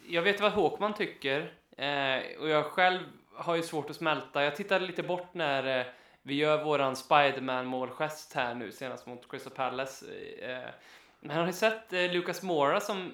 [0.07, 1.53] Jag vet vad Håkman tycker.
[1.78, 2.99] Eh, och jag själv
[3.34, 4.43] har ju svårt att smälta.
[4.43, 5.86] Jag tittade lite bort när eh,
[6.22, 10.05] vi gör våran Spiderman-målgest här nu senast mot Crystal Palace.
[10.41, 10.70] Eh,
[11.20, 13.13] men har ni sett eh, Lucas Moura som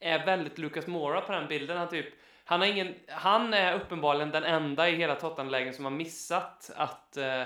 [0.00, 1.76] är väldigt Lucas Moura på den bilden?
[1.78, 2.06] Han typ
[2.44, 7.16] han, har ingen, han är uppenbarligen den enda i hela Tottenham-lägen som har missat att
[7.16, 7.42] eh,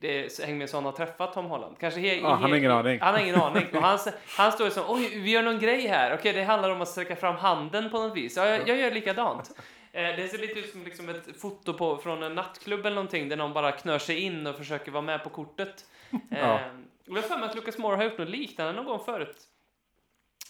[0.00, 1.76] det Hängmensson har träffat Tom Holland.
[1.80, 3.00] Kanske he, Ja, han har ingen aning.
[3.00, 3.66] Han har ingen aning.
[3.72, 3.98] Och han,
[4.36, 6.14] han står ju som, oj, vi gör någon grej här.
[6.14, 8.36] Okej, det handlar om att sträcka fram handen på något vis.
[8.36, 9.50] Ja, jag, jag gör likadant.
[9.92, 13.28] Eh, det ser lite ut som liksom ett foto på, från en nattklubb eller någonting
[13.28, 15.84] där någon bara knör sig in och försöker vara med på kortet.
[16.12, 16.60] Eh, Ja.
[17.06, 19.36] Jag har för mig att Lucas Moore har gjort något liknande någon gång förut.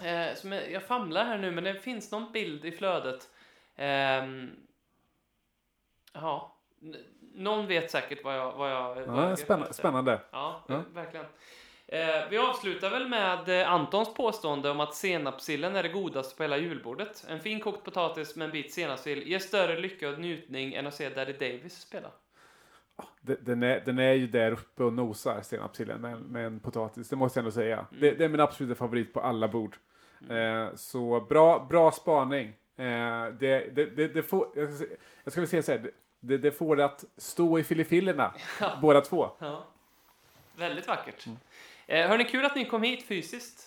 [0.02, 3.28] Eh, som jag, jag famlar här nu, men det finns någon bild i flödet.
[3.76, 4.50] Ehm,
[6.12, 6.56] ja,
[7.34, 8.52] någon vet säkert vad jag...
[8.52, 9.74] Vad jag, vad Ja, spännande.
[9.74, 10.20] spännande.
[10.30, 10.82] Ja, Ja.
[10.94, 11.26] verkligen.
[11.88, 16.42] Eh, vi avslutar väl med eh, Antons påstående om att senapssillen är det godaste på
[16.42, 17.26] hela julbordet.
[17.28, 20.94] En fin kokt potatis med en bit senapssill ger större lycka och njutning än att
[20.94, 22.10] se Daddy Davis spela.
[23.20, 27.08] Den- är, den är ju där uppe och nosar, senapssillen, med, med en potatis.
[27.08, 27.86] Det måste jag ändå säga.
[28.00, 29.76] Det, det är min absoluta favorit på alla bord.
[30.30, 32.46] Eh, så bra, bra spaning.
[32.76, 34.48] Eh, det, det, det, får,
[35.24, 35.90] jag ska, jag säga så här,
[36.20, 38.34] det, det får det att stå i filifillerna,
[38.82, 39.30] båda två.
[39.38, 39.66] Ja.
[40.56, 41.26] Väldigt vackert.
[41.86, 43.65] Eh, hörni, kul att ni kom hit fysiskt.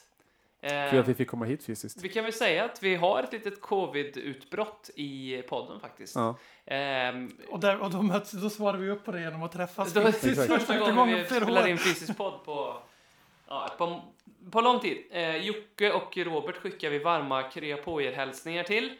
[0.62, 2.02] Eh, Kul att vi fick komma hit fysiskt.
[2.04, 6.16] vi kan väl säga att vi har ett litet covid-utbrott i podden faktiskt.
[6.16, 6.38] Ja.
[6.66, 9.94] Ehm, Och, där, och då, möts, då svarar vi upp på det genom att träffas.
[9.94, 12.78] Det var fysiskt första första gången vi spelar in fysisk podd på,
[13.48, 14.02] ja, på,
[14.52, 14.98] på lång tid.
[15.12, 18.92] Eh, Jocke och Robert skickar vi varma krya på er hälsningar till.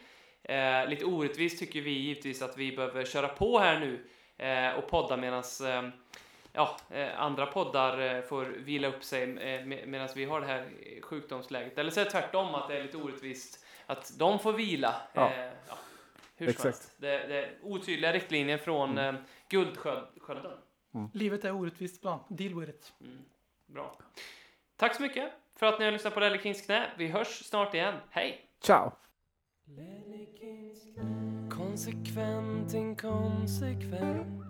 [0.42, 4.06] Eh, lite orättvist tycker vi givetvis att vi behöver köra på här nu
[4.46, 5.90] eh, och podda medan eh,
[6.52, 10.46] ja, eh, andra poddar eh, får vila upp sig eh, med, medan vi har det
[10.46, 10.70] här
[11.02, 11.78] sjukdomsläget.
[11.78, 14.94] Eller så är det tvärtom att det är lite orättvist att de får vila.
[15.12, 15.32] Ja.
[15.68, 15.74] Ja,
[16.36, 16.92] hur Exakt.
[16.96, 19.16] Det, det är otydliga riktlinjer från Mm.
[19.48, 20.58] Guldskölden.
[21.12, 22.20] Livet är orättvist ibland.
[22.28, 22.92] Deal with it.
[23.00, 23.18] Mm,
[23.66, 23.98] bra.
[24.76, 26.90] Tack så mycket för att ni har lyssnat på Rally Kings knä.
[26.96, 27.94] Vi hörs snart igen.
[28.10, 28.50] Hej!
[28.60, 28.92] Ciao!
[31.50, 34.49] Konsekvent, inkonsekvent